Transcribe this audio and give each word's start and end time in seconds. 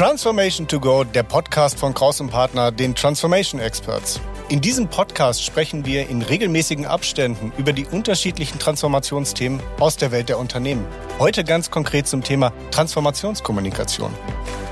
Transformation 0.00 0.66
to 0.66 0.80
Go, 0.80 1.04
der 1.04 1.22
Podcast 1.22 1.78
von 1.78 1.92
Kraus 1.92 2.22
und 2.22 2.30
Partner, 2.30 2.72
den 2.72 2.94
Transformation 2.94 3.60
Experts. 3.60 4.18
In 4.48 4.62
diesem 4.62 4.88
Podcast 4.88 5.44
sprechen 5.44 5.84
wir 5.84 6.08
in 6.08 6.22
regelmäßigen 6.22 6.86
Abständen 6.86 7.52
über 7.58 7.74
die 7.74 7.84
unterschiedlichen 7.84 8.58
Transformationsthemen 8.58 9.60
aus 9.78 9.98
der 9.98 10.10
Welt 10.10 10.30
der 10.30 10.38
Unternehmen. 10.38 10.86
Heute 11.18 11.44
ganz 11.44 11.70
konkret 11.70 12.08
zum 12.08 12.24
Thema 12.24 12.50
Transformationskommunikation. 12.70 14.10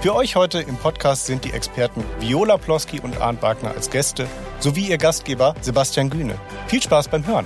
Für 0.01 0.15
euch 0.15 0.35
heute 0.35 0.61
im 0.61 0.79
Podcast 0.79 1.27
sind 1.27 1.45
die 1.45 1.53
Experten 1.53 2.03
Viola 2.21 2.57
Ploski 2.57 2.99
und 2.99 3.21
Arndt 3.21 3.43
Wagner 3.43 3.73
als 3.73 3.91
Gäste 3.91 4.27
sowie 4.61 4.89
ihr 4.89 4.97
Gastgeber 4.97 5.55
Sebastian 5.61 6.09
Gühne. 6.09 6.41
Viel 6.69 6.83
Spaß 6.83 7.09
beim 7.09 7.27
Hören. 7.27 7.45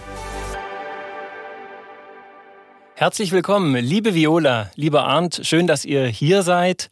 Herzlich 3.02 3.32
willkommen, 3.32 3.74
liebe 3.74 4.14
Viola, 4.14 4.70
lieber 4.76 5.04
Arndt, 5.04 5.40
schön, 5.42 5.66
dass 5.66 5.84
ihr 5.84 6.06
hier 6.06 6.44
seid. 6.44 6.88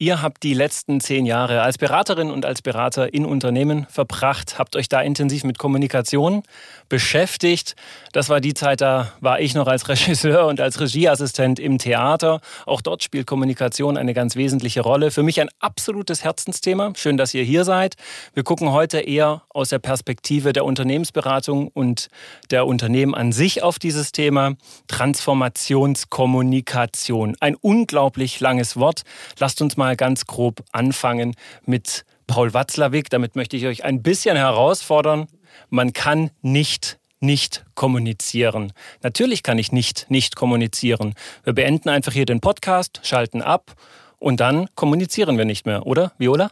Ihr 0.00 0.22
habt 0.22 0.44
die 0.44 0.54
letzten 0.54 1.00
zehn 1.00 1.26
Jahre 1.26 1.62
als 1.62 1.76
Beraterin 1.76 2.30
und 2.30 2.46
als 2.46 2.62
Berater 2.62 3.12
in 3.12 3.26
Unternehmen 3.26 3.84
verbracht, 3.90 4.56
habt 4.56 4.76
euch 4.76 4.88
da 4.88 5.00
intensiv 5.00 5.42
mit 5.42 5.58
Kommunikation 5.58 6.44
beschäftigt. 6.88 7.74
Das 8.12 8.28
war 8.28 8.40
die 8.40 8.54
Zeit, 8.54 8.80
da 8.80 9.12
war 9.20 9.40
ich 9.40 9.56
noch 9.56 9.66
als 9.66 9.88
Regisseur 9.88 10.46
und 10.46 10.60
als 10.60 10.78
Regieassistent 10.78 11.58
im 11.58 11.78
Theater. 11.78 12.40
Auch 12.64 12.80
dort 12.80 13.02
spielt 13.02 13.26
Kommunikation 13.26 13.96
eine 13.96 14.14
ganz 14.14 14.36
wesentliche 14.36 14.82
Rolle. 14.82 15.10
Für 15.10 15.24
mich 15.24 15.40
ein 15.40 15.48
absolutes 15.58 16.22
Herzensthema. 16.22 16.92
Schön, 16.94 17.16
dass 17.16 17.34
ihr 17.34 17.42
hier 17.42 17.64
seid. 17.64 17.96
Wir 18.34 18.44
gucken 18.44 18.70
heute 18.70 19.00
eher 19.00 19.42
aus 19.48 19.70
der 19.70 19.80
Perspektive 19.80 20.52
der 20.52 20.64
Unternehmensberatung 20.64 21.72
und 21.74 22.06
der 22.52 22.68
Unternehmen 22.68 23.16
an 23.16 23.32
sich 23.32 23.64
auf 23.64 23.80
dieses 23.80 24.12
Thema 24.12 24.54
Transformationskommunikation. 24.86 27.34
Ein 27.40 27.56
unglaublich 27.56 28.38
langes 28.38 28.76
Wort. 28.76 29.02
Lasst 29.40 29.60
uns 29.60 29.76
mal 29.76 29.87
mal 29.88 29.96
ganz 29.96 30.26
grob 30.26 30.62
anfangen 30.72 31.34
mit 31.64 32.04
Paul 32.26 32.52
Watzlawick. 32.52 33.08
Damit 33.08 33.36
möchte 33.36 33.56
ich 33.56 33.64
euch 33.64 33.84
ein 33.84 34.02
bisschen 34.02 34.36
herausfordern. 34.36 35.28
Man 35.70 35.94
kann 35.94 36.30
nicht 36.42 36.98
nicht 37.20 37.64
kommunizieren. 37.74 38.72
Natürlich 39.02 39.42
kann 39.42 39.58
ich 39.58 39.72
nicht 39.72 40.06
nicht 40.10 40.36
kommunizieren. 40.36 41.14
Wir 41.42 41.54
beenden 41.54 41.88
einfach 41.88 42.12
hier 42.12 42.26
den 42.26 42.40
Podcast, 42.40 43.00
schalten 43.02 43.40
ab 43.40 43.74
und 44.18 44.40
dann 44.40 44.68
kommunizieren 44.74 45.38
wir 45.38 45.46
nicht 45.46 45.64
mehr, 45.64 45.86
oder, 45.86 46.12
Viola? 46.18 46.50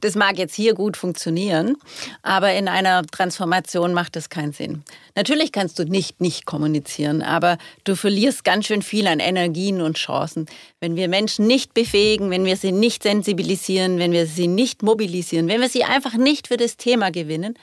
Das 0.00 0.14
mag 0.14 0.38
jetzt 0.38 0.54
hier 0.54 0.74
gut 0.74 0.96
funktionieren, 0.96 1.76
aber 2.22 2.54
in 2.54 2.68
einer 2.68 3.04
Transformation 3.04 3.94
macht 3.94 4.16
das 4.16 4.28
keinen 4.28 4.52
Sinn. 4.52 4.82
Natürlich 5.14 5.52
kannst 5.52 5.78
du 5.78 5.84
nicht 5.84 6.20
nicht 6.20 6.46
kommunizieren, 6.46 7.22
aber 7.22 7.58
du 7.84 7.96
verlierst 7.96 8.44
ganz 8.44 8.66
schön 8.66 8.82
viel 8.82 9.06
an 9.06 9.20
Energien 9.20 9.80
und 9.80 9.96
Chancen. 9.96 10.46
Wenn 10.80 10.96
wir 10.96 11.08
Menschen 11.08 11.46
nicht 11.46 11.74
befähigen, 11.74 12.30
wenn 12.30 12.44
wir 12.44 12.56
sie 12.56 12.72
nicht 12.72 13.02
sensibilisieren, 13.02 13.98
wenn 13.98 14.12
wir 14.12 14.26
sie 14.26 14.46
nicht 14.46 14.82
mobilisieren, 14.82 15.48
wenn 15.48 15.60
wir 15.60 15.68
sie 15.68 15.84
einfach 15.84 16.14
nicht 16.14 16.48
für 16.48 16.56
das 16.56 16.76
Thema 16.76 17.10
gewinnen, 17.10 17.54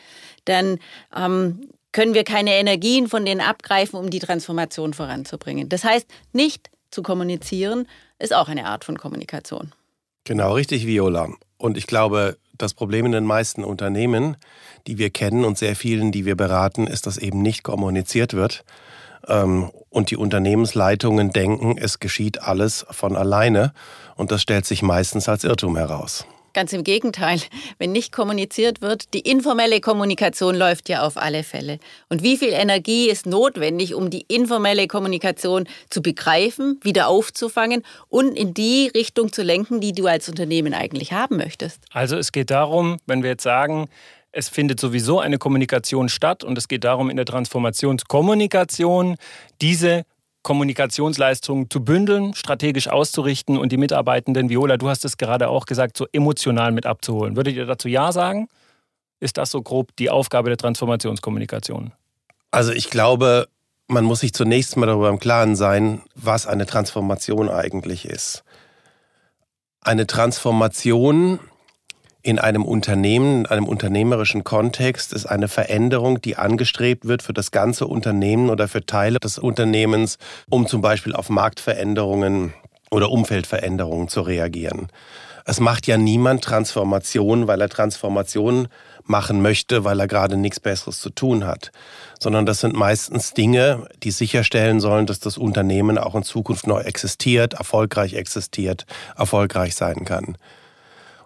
dann 0.46 0.80
ähm, 1.16 1.70
können 1.92 2.14
wir 2.14 2.24
keine 2.24 2.56
Energien 2.56 3.08
von 3.08 3.24
denen 3.26 3.42
abgreifen, 3.42 3.98
um 3.98 4.10
die 4.10 4.20
Transformation 4.20 4.94
voranzubringen. 4.94 5.70
Das 5.70 5.84
heißt, 5.84 6.08
nicht 6.34 6.70
zu 6.92 7.04
kommunizieren 7.04 7.88
ist 8.20 8.34
auch 8.34 8.50
eine 8.50 8.66
Art 8.66 8.84
von 8.84 8.98
Kommunikation. 8.98 9.72
Genau, 10.26 10.54
richtig, 10.54 10.88
Viola. 10.88 11.30
Und 11.58 11.78
ich 11.78 11.88
glaube, 11.88 12.38
das 12.58 12.74
Problem 12.74 13.06
in 13.06 13.12
den 13.12 13.26
meisten 13.26 13.64
Unternehmen, 13.64 14.38
die 14.88 14.98
wir 14.98 15.10
kennen 15.10 15.44
und 15.46 15.58
sehr 15.58 15.76
vielen, 15.76 16.12
die 16.12 16.26
wir 16.26 16.36
beraten, 16.36 16.88
ist, 16.88 17.08
dass 17.08 17.18
eben 17.18 17.42
nicht 17.42 17.64
kommuniziert 17.64 18.34
wird. 18.34 18.64
Ähm, 19.28 19.72
und 19.90 20.12
die 20.12 20.18
Unternehmensleitungen 20.18 21.32
denken, 21.32 21.78
es 21.78 22.00
geschieht 22.00 22.42
alles 22.42 22.86
von 22.90 23.16
alleine. 23.16 23.74
Und 24.16 24.32
das 24.32 24.42
stellt 24.42 24.66
sich 24.66 24.82
meistens 24.82 25.28
als 25.30 25.44
Irrtum 25.44 25.78
heraus. 25.78 26.26
Ganz 26.56 26.72
im 26.72 26.86
Gegenteil, 26.86 27.42
wenn 27.80 27.92
nicht 27.92 28.14
kommuniziert 28.14 28.82
wird, 28.82 29.14
die 29.14 29.20
informelle 29.20 29.82
Kommunikation 29.82 30.56
läuft 30.56 30.88
ja 30.88 31.06
auf 31.06 31.18
alle 31.18 31.44
Fälle. 31.44 31.80
Und 32.08 32.24
wie 32.24 32.38
viel 32.38 32.54
Energie 32.54 33.10
ist 33.10 33.26
notwendig, 33.26 33.94
um 33.94 34.10
die 34.10 34.24
informelle 34.30 34.88
Kommunikation 34.88 35.68
zu 35.90 36.02
begreifen, 36.02 36.80
wieder 36.82 37.10
aufzufangen 37.10 37.84
und 38.08 38.38
in 38.38 38.54
die 38.54 38.90
Richtung 38.96 39.34
zu 39.34 39.44
lenken, 39.44 39.82
die 39.82 39.92
du 39.92 40.08
als 40.08 40.30
Unternehmen 40.30 40.74
eigentlich 40.74 41.12
haben 41.12 41.36
möchtest? 41.36 41.82
Also 41.92 42.16
es 42.16 42.32
geht 42.32 42.52
darum, 42.52 43.00
wenn 43.06 43.22
wir 43.22 43.32
jetzt 43.32 43.44
sagen, 43.44 43.90
es 44.32 44.48
findet 44.48 44.80
sowieso 44.80 45.20
eine 45.20 45.38
Kommunikation 45.38 46.08
statt 46.08 46.46
und 46.46 46.58
es 46.58 46.70
geht 46.70 46.86
darum, 46.86 47.10
in 47.10 47.18
der 47.18 47.26
Transformationskommunikation 47.26 49.18
diese 49.60 50.06
Kommunikationsleistungen 50.46 51.72
zu 51.72 51.84
bündeln, 51.84 52.36
strategisch 52.36 52.88
auszurichten 52.88 53.58
und 53.58 53.72
die 53.72 53.78
Mitarbeitenden, 53.78 54.48
Viola, 54.48 54.78
du 54.78 54.88
hast 54.88 55.04
es 55.04 55.18
gerade 55.18 55.50
auch 55.50 55.66
gesagt, 55.66 55.98
so 55.98 56.06
emotional 56.14 56.72
mit 56.72 56.86
abzuholen. 56.86 57.36
Würdet 57.36 57.56
ihr 57.56 57.66
dazu 57.66 57.88
Ja 57.88 58.12
sagen? 58.12 58.48
Ist 59.20 59.38
das 59.38 59.50
so 59.50 59.64
grob 59.64 59.96
die 59.98 60.12
Aufgabe 60.12 60.50
der 60.50 60.58
Transformationskommunikation? 60.58 61.94
Also 62.52 62.74
ich 62.74 62.92
glaube, 62.92 63.48
man 63.88 64.06
muss 64.06 64.20
sich 64.20 64.36
zunächst 64.36 64.78
mal 64.78 64.86
darüber 64.86 65.10
im 65.10 65.18
Klaren 65.18 65.56
sein, 65.56 66.04
was 66.14 66.46
eine 66.46 66.68
Transformation 66.68 67.50
eigentlich 67.50 68.06
ist. 68.06 68.44
Eine 69.82 70.06
Transformation 70.06 71.40
in 72.26 72.40
einem 72.40 72.66
Unternehmen, 72.66 73.42
in 73.42 73.46
einem 73.46 73.68
unternehmerischen 73.68 74.44
Kontext 74.44 75.14
ist 75.14 75.28
eine 75.28 75.48
Veränderung, 75.48 76.22
die 76.22 76.38
angestrebt 76.38 77.06
wird 77.06 77.22
für 77.22 77.34
das 77.34 77.52
ganze 77.52 77.86
Unternehmen 77.86 78.50
oder 78.50 78.68
für 78.68 78.84
Teile 78.84 79.20
des 79.20 79.38
Unternehmens, 79.38 80.18
um 80.50 80.66
zum 80.66 80.82
Beispiel 80.82 81.14
auf 81.14 81.30
Marktveränderungen 81.30 82.56
oder 82.90 83.12
Umfeldveränderungen 83.12 84.08
zu 84.08 84.22
reagieren. 84.22 84.88
Es 85.46 85.60
macht 85.60 85.86
ja 85.86 85.98
niemand 85.98 86.44
Transformation, 86.44 87.46
weil 87.48 87.62
er 87.62 87.70
Transformation 87.70 88.70
machen 89.04 89.44
möchte, 89.44 89.84
weil 89.84 90.00
er 90.00 90.08
gerade 90.08 90.36
nichts 90.36 90.60
Besseres 90.60 91.00
zu 91.02 91.12
tun 91.12 91.46
hat, 91.46 91.72
sondern 92.20 92.48
das 92.48 92.60
sind 92.60 92.74
meistens 92.74 93.36
Dinge, 93.36 93.88
die 94.02 94.10
sicherstellen 94.10 94.80
sollen, 94.80 95.06
dass 95.06 95.20
das 95.20 95.38
Unternehmen 95.38 96.00
auch 96.00 96.16
in 96.16 96.24
Zukunft 96.24 96.66
noch 96.66 96.80
existiert, 96.80 97.54
erfolgreich 97.54 98.16
existiert, 98.16 98.88
erfolgreich 99.16 99.76
sein 99.76 100.06
kann. 100.06 100.40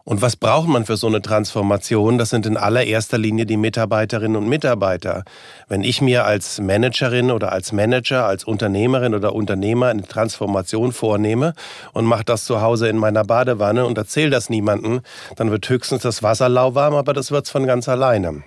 Und 0.04 0.22
was 0.22 0.36
braucht 0.36 0.68
man 0.68 0.86
für 0.86 0.98
so 0.98 1.08
eine 1.08 1.22
Transformation? 1.22 2.18
Das 2.18 2.30
sind 2.30 2.46
in 2.46 2.58
allererster 2.58 3.18
Linie 3.18 3.46
die 3.46 3.58
Mitarbeiterinnen 3.58 4.36
und 4.36 4.48
Mitarbeiter. 4.48 5.24
Wenn 5.68 5.84
ich 5.84 6.02
mir 6.02 6.26
als 6.26 6.60
Managerin 6.60 7.32
oder 7.32 7.52
als 7.52 7.72
Manager, 7.72 8.26
als 8.26 8.44
Unternehmerin 8.44 9.14
oder 9.14 9.34
Unternehmer 9.36 9.88
eine 9.88 10.04
Transformation 10.04 10.92
vornehme 10.92 11.54
und 11.94 12.06
mache 12.06 12.24
das 12.26 12.46
zu 12.46 12.62
Hause 12.62 12.88
in 12.88 12.98
meiner 12.98 13.24
Badewanne 13.24 13.86
und 13.86 13.98
erzähle 13.98 14.32
das 14.32 14.50
niemandem, 14.50 15.02
dann 15.36 15.52
wird 15.52 15.70
höchstens 15.70 16.02
das 16.02 16.24
Wasser 16.24 16.50
lauwarm, 16.50 16.96
aber 16.96 17.14
das 17.14 17.32
wird's 17.32 17.52
von 17.52 17.68
ganz 17.68 17.88
alleine. 17.88 18.44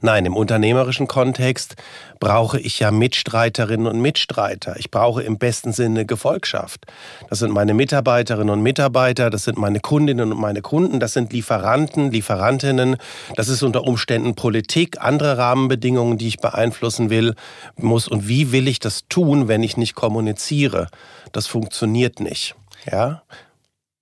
Nein, 0.00 0.26
im 0.26 0.36
unternehmerischen 0.36 1.08
Kontext 1.08 1.76
brauche 2.20 2.58
ich 2.58 2.80
ja 2.80 2.90
Mitstreiterinnen 2.90 3.86
und 3.86 4.00
Mitstreiter. 4.00 4.76
Ich 4.78 4.90
brauche 4.90 5.22
im 5.22 5.38
besten 5.38 5.72
Sinne 5.72 6.06
Gefolgschaft. 6.06 6.86
Das 7.28 7.38
sind 7.38 7.52
meine 7.52 7.74
Mitarbeiterinnen 7.74 8.50
und 8.50 8.62
Mitarbeiter, 8.62 9.30
das 9.30 9.44
sind 9.44 9.58
meine 9.58 9.80
Kundinnen 9.80 10.32
und 10.32 10.40
meine 10.40 10.62
Kunden, 10.62 11.00
das 11.00 11.12
sind 11.12 11.32
Lieferanten, 11.32 12.10
Lieferantinnen, 12.10 12.96
das 13.36 13.48
ist 13.48 13.62
unter 13.62 13.84
Umständen 13.84 14.34
Politik, 14.34 15.00
andere 15.00 15.38
Rahmenbedingungen, 15.38 16.18
die 16.18 16.28
ich 16.28 16.38
beeinflussen 16.38 17.10
will, 17.10 17.34
muss. 17.76 18.08
Und 18.08 18.28
wie 18.28 18.52
will 18.52 18.68
ich 18.68 18.80
das 18.80 19.06
tun, 19.08 19.48
wenn 19.48 19.62
ich 19.62 19.76
nicht 19.76 19.94
kommuniziere? 19.94 20.88
Das 21.32 21.46
funktioniert 21.46 22.20
nicht. 22.20 22.54
Ja? 22.90 23.22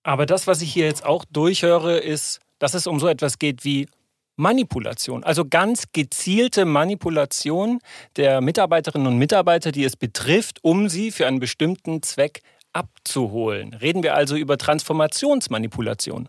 Aber 0.03 0.27
das, 0.27 0.47
was 0.47 0.63
ich 0.63 0.73
hier 0.73 0.87
jetzt 0.87 1.05
auch 1.05 1.25
durchhöre, 1.25 1.99
ist, 1.99 2.41
dass 2.59 2.75
es 2.75 2.87
um 2.87 3.01
so 3.01 3.09
etwas 3.09 3.39
geht 3.39 3.65
wie 3.65 3.89
Manipulation, 4.37 5.25
also 5.25 5.47
ganz 5.47 5.85
gezielte 5.93 6.67
Manipulation 6.67 7.81
der 8.17 8.41
Mitarbeiterinnen 8.43 9.07
und 9.07 9.17
Mitarbeiter, 9.19 9.73
die 9.73 9.85
es 9.85 9.97
betrifft, 9.97 10.59
um 10.63 10.89
sie 10.89 11.11
für 11.11 11.27
einen 11.27 11.41
bestimmten 11.41 12.03
Zweck 12.03 12.43
abzuholen. 12.75 13.73
Reden 13.73 14.03
wir 14.03 14.15
also 14.15 14.37
über 14.37 14.59
Transformationsmanipulation. 14.59 16.29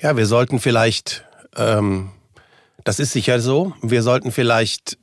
Ja, 0.00 0.16
wir 0.16 0.26
sollten 0.26 0.60
vielleicht, 0.60 1.24
ähm, 1.56 2.10
das 2.84 3.00
ist 3.00 3.12
sicher 3.12 3.40
so, 3.40 3.74
wir 3.82 4.02
sollten 4.02 4.30
vielleicht 4.30 4.96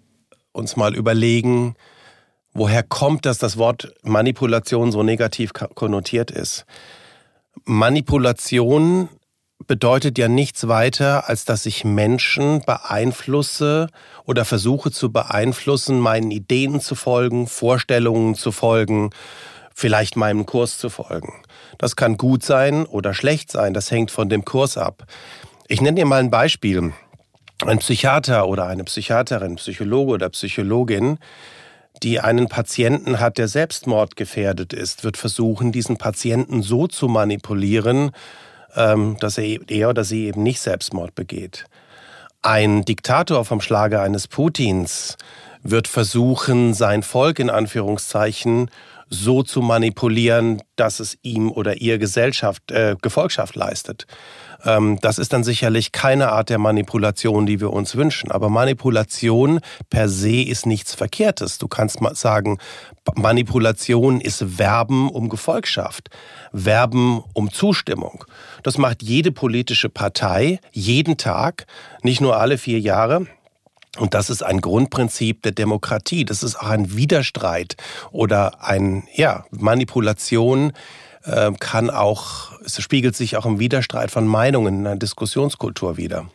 uns 0.54 0.78
mal 0.78 0.96
überlegen, 0.96 1.76
woher 2.54 2.84
kommt 2.84 3.26
das, 3.26 3.40
das 3.40 3.58
Wort 3.58 3.94
Manipulation 4.04 4.92
so 4.92 5.04
negativ 5.04 5.52
konnotiert 5.52 6.32
ist. 6.32 6.66
Manipulation 7.66 9.10
bedeutet 9.68 10.18
ja 10.18 10.28
nichts 10.28 10.68
weiter, 10.68 11.30
als 11.30 11.46
dass 11.46 11.66
ich 11.66 11.84
Menschen 11.84 12.62
beeinflusse 12.66 13.88
oder 14.26 14.46
versuche 14.46 14.92
zu 14.92 15.12
beeinflussen, 15.12 16.00
meinen 16.00 16.32
Ideen 16.32 16.80
zu 16.80 16.96
folgen, 16.96 17.48
Vorstellungen 17.48 18.36
zu 18.36 18.52
folgen, 18.52 19.10
vielleicht 19.74 20.16
meinem 20.16 20.46
Kurs 20.46 20.78
zu 20.78 20.90
folgen. 20.90 21.34
Das 21.78 21.96
kann 21.96 22.18
gut 22.18 22.44
sein 22.44 22.86
oder 22.86 23.14
schlecht 23.14 23.52
sein, 23.52 23.74
das 23.74 23.92
hängt 23.92 24.12
von 24.12 24.30
dem 24.30 24.46
Kurs 24.46 24.78
ab. 24.78 25.06
Ich 25.68 25.82
nenne 25.82 25.96
dir 25.96 26.06
mal 26.06 26.20
ein 26.20 26.32
Beispiel. 26.32 26.94
Ein 27.66 27.80
Psychiater 27.80 28.48
oder 28.48 28.68
eine 28.68 28.84
Psychiaterin, 28.84 29.56
Psychologe 29.56 30.12
oder 30.12 30.30
Psychologin, 30.30 31.18
die 32.02 32.20
einen 32.20 32.50
Patienten 32.50 33.20
hat, 33.20 33.38
der 33.38 33.48
Selbstmord 33.48 34.16
gefährdet 34.16 34.74
ist, 34.74 35.04
wird 35.04 35.16
versuchen, 35.16 35.72
diesen 35.72 35.98
Patienten 35.98 36.62
so 36.62 36.88
zu 36.88 37.08
manipulieren, 37.08 38.12
dass 38.76 39.38
er, 39.38 39.60
er 39.68 39.90
oder 39.90 40.04
sie 40.04 40.28
eben 40.28 40.44
nicht 40.44 40.60
Selbstmord 40.60 41.16
begeht. 41.16 41.66
Ein 42.42 42.84
Diktator 42.84 43.46
vom 43.46 43.62
Schlage 43.62 44.02
eines 44.02 44.28
Putins 44.28 45.18
wird 45.64 45.88
versuchen, 45.88 46.74
sein 46.74 47.04
Volk 47.04 47.40
in 47.40 47.50
Anführungszeichen 47.50 48.70
so 49.10 49.44
zu 49.44 49.62
manipulieren, 49.62 50.62
dass 50.76 51.00
es 51.00 51.18
ihm 51.22 51.52
oder 51.52 51.82
ihr 51.82 51.98
Gesellschaft, 51.98 52.72
äh, 52.72 52.96
Gefolgschaft 53.02 53.56
leistet. 53.56 54.06
Ähm, 54.66 54.98
das 55.02 55.18
ist 55.20 55.34
dann 55.34 55.44
sicherlich 55.44 55.92
keine 55.92 56.32
Art 56.32 56.50
der 56.50 56.58
Manipulation, 56.58 57.46
die 57.46 57.60
wir 57.60 57.72
uns 57.72 57.96
wünschen. 57.96 58.32
Aber 58.32 58.50
Manipulation 58.50 59.60
per 59.90 60.10
se 60.10 60.42
ist 60.42 60.66
nichts 60.66 60.96
Verkehrtes. 60.96 61.58
Du 61.58 61.68
kannst 61.68 62.02
mal 62.02 62.16
sagen, 62.16 62.58
Manipulation 63.16 64.22
ist 64.22 64.58
Werben 64.58 65.10
um 65.10 65.30
Gefolgschaft, 65.30 66.10
Werben 66.52 67.22
um 67.34 67.52
Zustimmung. 67.52 68.24
Das 68.64 68.78
macht 68.78 69.04
jede 69.04 69.32
politische 69.32 69.90
Partei 69.90 70.60
jeden 70.72 71.18
Tag, 71.18 71.66
nicht 72.02 72.22
nur 72.22 72.38
alle 72.38 72.58
vier 72.58 72.80
Jahre. 72.80 73.28
Und 73.98 74.16
das 74.16 74.30
ist 74.30 74.42
ein 74.42 74.60
Grundprinzip 74.60 75.44
der 75.44 75.52
Demokratie. 75.52 76.26
Das 76.26 76.42
ist 76.42 76.56
auch 76.56 76.70
ein 76.70 76.96
Widerstreit 76.96 77.78
oder 78.12 78.64
ein, 78.64 79.08
ja, 79.14 79.46
Manipulation 79.52 80.74
äh, 81.24 81.52
kann 81.60 81.90
auch, 81.90 82.52
es 82.66 82.82
spiegelt 82.82 83.16
sich 83.16 83.38
auch 83.38 83.46
im 83.46 83.60
Widerstreit 83.60 84.10
von 84.10 84.26
Meinungen 84.28 84.80
in 84.80 84.88
einer 84.88 84.96
Diskussionskultur 84.96 85.98
wieder. 85.98 86.26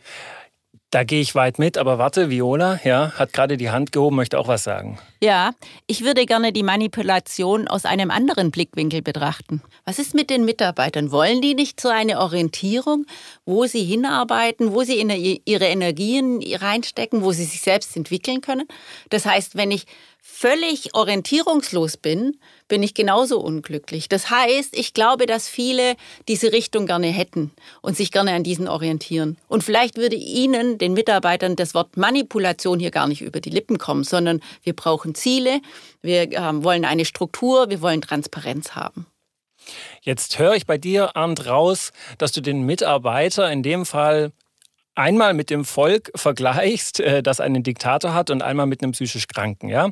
Da 0.91 1.03
gehe 1.03 1.21
ich 1.21 1.35
weit 1.35 1.59
mit, 1.59 1.77
aber 1.77 1.99
warte, 1.99 2.31
Viola, 2.31 2.79
ja, 2.83 3.11
hat 3.11 3.31
gerade 3.31 3.57
die 3.57 3.69
Hand 3.69 3.91
gehoben, 3.91 4.15
möchte 4.15 4.39
auch 4.39 4.47
was 4.47 4.63
sagen. 4.63 4.97
Ja, 5.21 5.51
ich 5.85 6.03
würde 6.03 6.25
gerne 6.25 6.51
die 6.51 6.63
Manipulation 6.63 7.67
aus 7.67 7.85
einem 7.85 8.09
anderen 8.09 8.49
Blickwinkel 8.49 9.03
betrachten. 9.03 9.61
Was 9.85 9.99
ist 9.99 10.15
mit 10.15 10.31
den 10.31 10.45
Mitarbeitern? 10.45 11.11
Wollen 11.11 11.41
die 11.41 11.53
nicht 11.53 11.79
so 11.79 11.89
eine 11.89 12.19
Orientierung, 12.19 13.05
wo 13.45 13.67
sie 13.67 13.83
hinarbeiten, 13.83 14.73
wo 14.73 14.81
sie 14.81 14.99
ihre 15.45 15.65
Energien 15.65 16.41
reinstecken, 16.55 17.23
wo 17.23 17.33
sie 17.33 17.45
sich 17.45 17.61
selbst 17.61 17.95
entwickeln 17.95 18.41
können? 18.41 18.67
Das 19.11 19.27
heißt, 19.27 19.55
wenn 19.55 19.69
ich 19.69 19.85
völlig 20.21 20.95
orientierungslos 20.95 21.97
bin, 21.97 22.37
bin 22.67 22.83
ich 22.83 22.93
genauso 22.93 23.39
unglücklich. 23.39 24.09
Das 24.09 24.29
heißt, 24.29 24.77
ich 24.77 24.93
glaube, 24.93 25.25
dass 25.25 25.49
viele 25.49 25.95
diese 26.27 26.51
Richtung 26.51 26.85
gerne 26.85 27.07
hätten 27.07 27.51
und 27.81 27.97
sich 27.97 28.11
gerne 28.11 28.33
an 28.33 28.43
diesen 28.43 28.67
orientieren. 28.67 29.37
Und 29.47 29.63
vielleicht 29.63 29.97
würde 29.97 30.15
Ihnen, 30.15 30.77
den 30.81 30.93
Mitarbeitern, 30.93 31.55
das 31.55 31.73
Wort 31.73 31.97
Manipulation 31.97 32.79
hier 32.79 32.91
gar 32.91 33.07
nicht 33.07 33.21
über 33.21 33.41
die 33.41 33.49
Lippen 33.49 33.77
kommen, 33.77 34.03
sondern 34.03 34.41
wir 34.63 34.73
brauchen 34.73 35.15
Ziele, 35.15 35.61
wir 36.01 36.31
äh, 36.31 36.63
wollen 36.63 36.85
eine 36.85 37.05
Struktur, 37.05 37.69
wir 37.69 37.81
wollen 37.81 38.01
Transparenz 38.01 38.75
haben. 38.75 39.05
Jetzt 40.01 40.39
höre 40.39 40.55
ich 40.55 40.65
bei 40.65 40.77
dir, 40.77 41.15
Arndt, 41.15 41.45
raus, 41.45 41.91
dass 42.17 42.31
du 42.31 42.41
den 42.41 42.63
Mitarbeiter 42.63 43.51
in 43.51 43.63
dem 43.63 43.85
Fall 43.85 44.31
einmal 44.95 45.33
mit 45.33 45.49
dem 45.49 45.65
Volk 45.65 46.11
vergleichst, 46.15 46.99
äh, 46.99 47.23
das 47.23 47.39
einen 47.39 47.63
Diktator 47.63 48.13
hat 48.13 48.29
und 48.29 48.41
einmal 48.41 48.65
mit 48.65 48.83
einem 48.83 48.91
psychisch 48.91 49.27
Kranken. 49.27 49.69
Ja? 49.69 49.89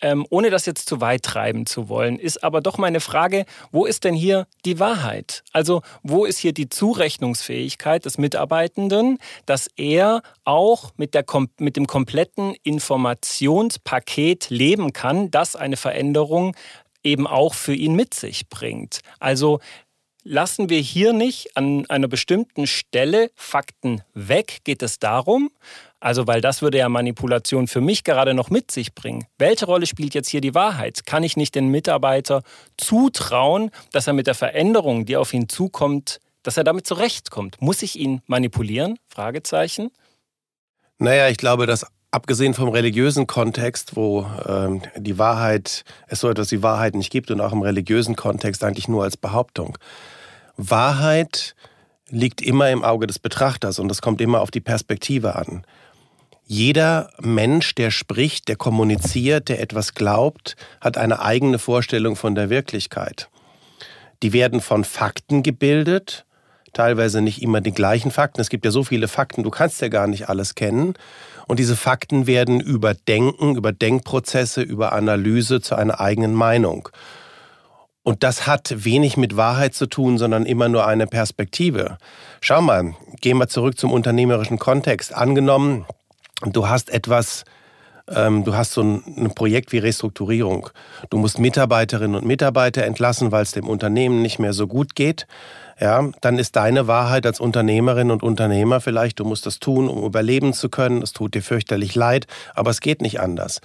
Ähm, 0.00 0.26
ohne 0.30 0.50
das 0.50 0.66
jetzt 0.66 0.88
zu 0.88 1.00
weit 1.00 1.22
treiben 1.22 1.66
zu 1.66 1.88
wollen, 1.88 2.18
ist 2.18 2.44
aber 2.44 2.60
doch 2.60 2.78
meine 2.78 3.00
Frage, 3.00 3.46
wo 3.70 3.86
ist 3.86 4.04
denn 4.04 4.14
hier 4.14 4.46
die 4.64 4.78
Wahrheit? 4.78 5.42
Also 5.52 5.82
wo 6.02 6.24
ist 6.24 6.38
hier 6.38 6.52
die 6.52 6.68
Zurechnungsfähigkeit 6.68 8.04
des 8.04 8.18
Mitarbeitenden, 8.18 9.18
dass 9.46 9.68
er 9.76 10.22
auch 10.44 10.92
mit, 10.96 11.14
der, 11.14 11.24
mit 11.58 11.76
dem 11.76 11.86
kompletten 11.86 12.54
Informationspaket 12.62 14.50
leben 14.50 14.92
kann, 14.92 15.30
das 15.30 15.56
eine 15.56 15.76
Veränderung 15.76 16.54
eben 17.02 17.26
auch 17.26 17.54
für 17.54 17.74
ihn 17.74 17.94
mit 17.94 18.14
sich 18.14 18.48
bringt. 18.48 19.00
Also 19.18 19.60
lassen 20.24 20.68
wir 20.68 20.80
hier 20.80 21.12
nicht 21.12 21.56
an 21.56 21.86
einer 21.88 22.08
bestimmten 22.08 22.66
Stelle 22.66 23.30
Fakten 23.34 24.02
weg? 24.14 24.58
Geht 24.64 24.82
es 24.82 24.98
darum? 24.98 25.50
Also, 26.00 26.26
weil 26.26 26.40
das 26.40 26.62
würde 26.62 26.78
ja 26.78 26.88
Manipulation 26.88 27.68
für 27.68 27.80
mich 27.80 28.04
gerade 28.04 28.32
noch 28.32 28.48
mit 28.48 28.70
sich 28.70 28.94
bringen. 28.94 29.26
Welche 29.38 29.66
Rolle 29.66 29.86
spielt 29.86 30.14
jetzt 30.14 30.28
hier 30.28 30.40
die 30.40 30.54
Wahrheit? 30.54 31.04
Kann 31.04 31.22
ich 31.22 31.36
nicht 31.36 31.54
den 31.54 31.68
Mitarbeiter 31.68 32.42
zutrauen, 32.78 33.70
dass 33.92 34.06
er 34.06 34.14
mit 34.14 34.26
der 34.26 34.34
Veränderung, 34.34 35.04
die 35.04 35.16
auf 35.16 35.34
ihn 35.34 35.48
zukommt, 35.48 36.20
dass 36.42 36.56
er 36.56 36.64
damit 36.64 36.86
zurechtkommt? 36.86 37.60
Muss 37.60 37.82
ich 37.82 37.96
ihn 37.96 38.22
manipulieren? 38.26 38.98
Fragezeichen. 39.08 39.90
Naja, 40.98 41.28
ich 41.28 41.36
glaube, 41.36 41.66
dass 41.66 41.86
abgesehen 42.10 42.54
vom 42.54 42.68
religiösen 42.68 43.26
Kontext, 43.26 43.96
wo 43.96 44.26
ähm, 44.46 44.82
die 44.96 45.18
Wahrheit, 45.18 45.84
es 46.08 46.20
so 46.20 46.28
etwas 46.28 46.50
wie 46.52 46.62
Wahrheit 46.62 46.94
nicht 46.94 47.10
gibt 47.10 47.30
und 47.30 47.40
auch 47.40 47.52
im 47.52 47.62
religiösen 47.62 48.16
Kontext 48.16 48.64
eigentlich 48.64 48.88
nur 48.88 49.04
als 49.04 49.16
Behauptung. 49.16 49.78
Wahrheit 50.56 51.54
liegt 52.08 52.42
immer 52.42 52.70
im 52.70 52.82
Auge 52.82 53.06
des 53.06 53.18
Betrachters 53.18 53.78
und 53.78 53.88
das 53.88 54.02
kommt 54.02 54.20
immer 54.20 54.40
auf 54.40 54.50
die 54.50 54.60
Perspektive 54.60 55.36
an. 55.36 55.64
Jeder 56.44 57.10
Mensch, 57.20 57.76
der 57.76 57.92
spricht, 57.92 58.48
der 58.48 58.56
kommuniziert, 58.56 59.48
der 59.48 59.60
etwas 59.60 59.94
glaubt, 59.94 60.56
hat 60.80 60.98
eine 60.98 61.22
eigene 61.22 61.60
Vorstellung 61.60 62.16
von 62.16 62.34
der 62.34 62.50
Wirklichkeit. 62.50 63.28
Die 64.24 64.32
werden 64.32 64.60
von 64.60 64.82
Fakten 64.82 65.44
gebildet, 65.44 66.26
teilweise 66.72 67.22
nicht 67.22 67.40
immer 67.40 67.60
die 67.60 67.70
gleichen 67.70 68.10
Fakten. 68.10 68.40
Es 68.40 68.50
gibt 68.50 68.64
ja 68.64 68.72
so 68.72 68.82
viele 68.82 69.06
Fakten, 69.06 69.44
du 69.44 69.50
kannst 69.50 69.80
ja 69.80 69.88
gar 69.88 70.08
nicht 70.08 70.28
alles 70.28 70.56
kennen. 70.56 70.94
Und 71.50 71.58
diese 71.58 71.74
Fakten 71.74 72.28
werden 72.28 72.60
über 72.60 72.94
Denken, 72.94 73.56
über 73.56 73.72
Denkprozesse, 73.72 74.62
über 74.62 74.92
Analyse 74.92 75.60
zu 75.60 75.74
einer 75.74 75.98
eigenen 75.98 76.32
Meinung. 76.32 76.88
Und 78.04 78.22
das 78.22 78.46
hat 78.46 78.84
wenig 78.84 79.16
mit 79.16 79.36
Wahrheit 79.36 79.74
zu 79.74 79.88
tun, 79.88 80.16
sondern 80.16 80.46
immer 80.46 80.68
nur 80.68 80.86
eine 80.86 81.08
Perspektive. 81.08 81.98
Schau 82.40 82.62
mal, 82.62 82.94
gehen 83.20 83.36
wir 83.38 83.48
zurück 83.48 83.76
zum 83.76 83.90
unternehmerischen 83.90 84.60
Kontext. 84.60 85.12
Angenommen, 85.12 85.86
du 86.44 86.68
hast 86.68 86.88
etwas, 86.88 87.44
ähm, 88.14 88.44
du 88.44 88.54
hast 88.54 88.72
so 88.72 88.82
ein, 88.82 89.02
ein 89.16 89.34
Projekt 89.34 89.72
wie 89.72 89.78
Restrukturierung. 89.78 90.70
Du 91.10 91.18
musst 91.18 91.38
Mitarbeiterinnen 91.38 92.16
und 92.16 92.26
Mitarbeiter 92.26 92.84
entlassen, 92.84 93.32
weil 93.32 93.42
es 93.42 93.52
dem 93.52 93.68
Unternehmen 93.68 94.22
nicht 94.22 94.38
mehr 94.38 94.52
so 94.52 94.66
gut 94.66 94.94
geht 94.94 95.26
ja, 95.80 96.10
dann 96.20 96.38
ist 96.38 96.56
deine 96.56 96.86
Wahrheit 96.86 97.24
als 97.24 97.40
Unternehmerin 97.40 98.10
und 98.10 98.22
Unternehmer 98.22 98.80
vielleicht, 98.80 99.18
du 99.18 99.24
musst 99.24 99.46
das 99.46 99.60
tun, 99.60 99.88
um 99.88 100.04
überleben 100.04 100.52
zu 100.52 100.68
können. 100.68 101.00
Es 101.00 101.14
tut 101.14 101.34
dir 101.34 101.42
fürchterlich 101.42 101.94
leid, 101.94 102.26
aber 102.54 102.70
es 102.70 102.80
geht 102.80 103.00
nicht 103.00 103.18
anders. 103.18 103.62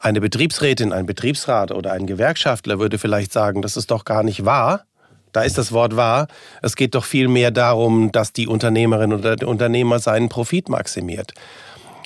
Eine 0.00 0.22
Betriebsrätin, 0.22 0.94
ein 0.94 1.04
Betriebsrat 1.04 1.70
oder 1.70 1.92
ein 1.92 2.06
Gewerkschaftler 2.06 2.78
würde 2.78 2.98
vielleicht 2.98 3.32
sagen, 3.32 3.60
das 3.60 3.76
ist 3.76 3.90
doch 3.90 4.06
gar 4.06 4.22
nicht 4.22 4.46
wahr. 4.46 4.84
Da 5.32 5.42
ist 5.42 5.58
das 5.58 5.72
Wort 5.72 5.94
wahr. 5.94 6.28
Es 6.62 6.74
geht 6.74 6.94
doch 6.94 7.04
viel 7.04 7.28
mehr 7.28 7.50
darum, 7.50 8.12
dass 8.12 8.32
die 8.32 8.46
Unternehmerin 8.46 9.12
oder 9.12 9.36
der 9.36 9.48
Unternehmer 9.48 9.98
seinen 9.98 10.30
Profit 10.30 10.70
maximiert. 10.70 11.34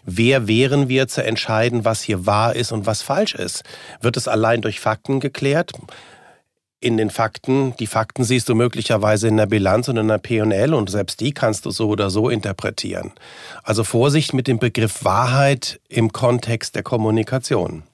Wer 0.04 0.48
wären 0.48 0.88
wir 0.88 1.08
zu 1.08 1.24
entscheiden, 1.24 1.84
was 1.84 2.02
hier 2.02 2.26
wahr 2.26 2.56
ist 2.56 2.72
und 2.72 2.86
was 2.86 3.02
falsch 3.02 3.34
ist? 3.34 3.62
Wird 4.00 4.16
es 4.16 4.28
allein 4.28 4.60
durch 4.60 4.80
Fakten 4.80 5.20
geklärt? 5.20 5.72
in 6.82 6.96
den 6.96 7.10
Fakten, 7.10 7.74
die 7.78 7.86
Fakten 7.86 8.24
siehst 8.24 8.48
du 8.48 8.54
möglicherweise 8.54 9.28
in 9.28 9.36
der 9.36 9.46
Bilanz 9.46 9.88
und 9.88 9.96
in 9.96 10.08
der 10.08 10.18
P&L 10.18 10.74
und 10.74 10.90
selbst 10.90 11.20
die 11.20 11.32
kannst 11.32 11.64
du 11.64 11.70
so 11.70 11.88
oder 11.88 12.10
so 12.10 12.28
interpretieren. 12.28 13.12
Also 13.62 13.84
Vorsicht 13.84 14.34
mit 14.34 14.48
dem 14.48 14.58
Begriff 14.58 15.04
Wahrheit 15.04 15.80
im 15.88 16.12
Kontext 16.12 16.74
der 16.74 16.82
Kommunikation. 16.82 17.84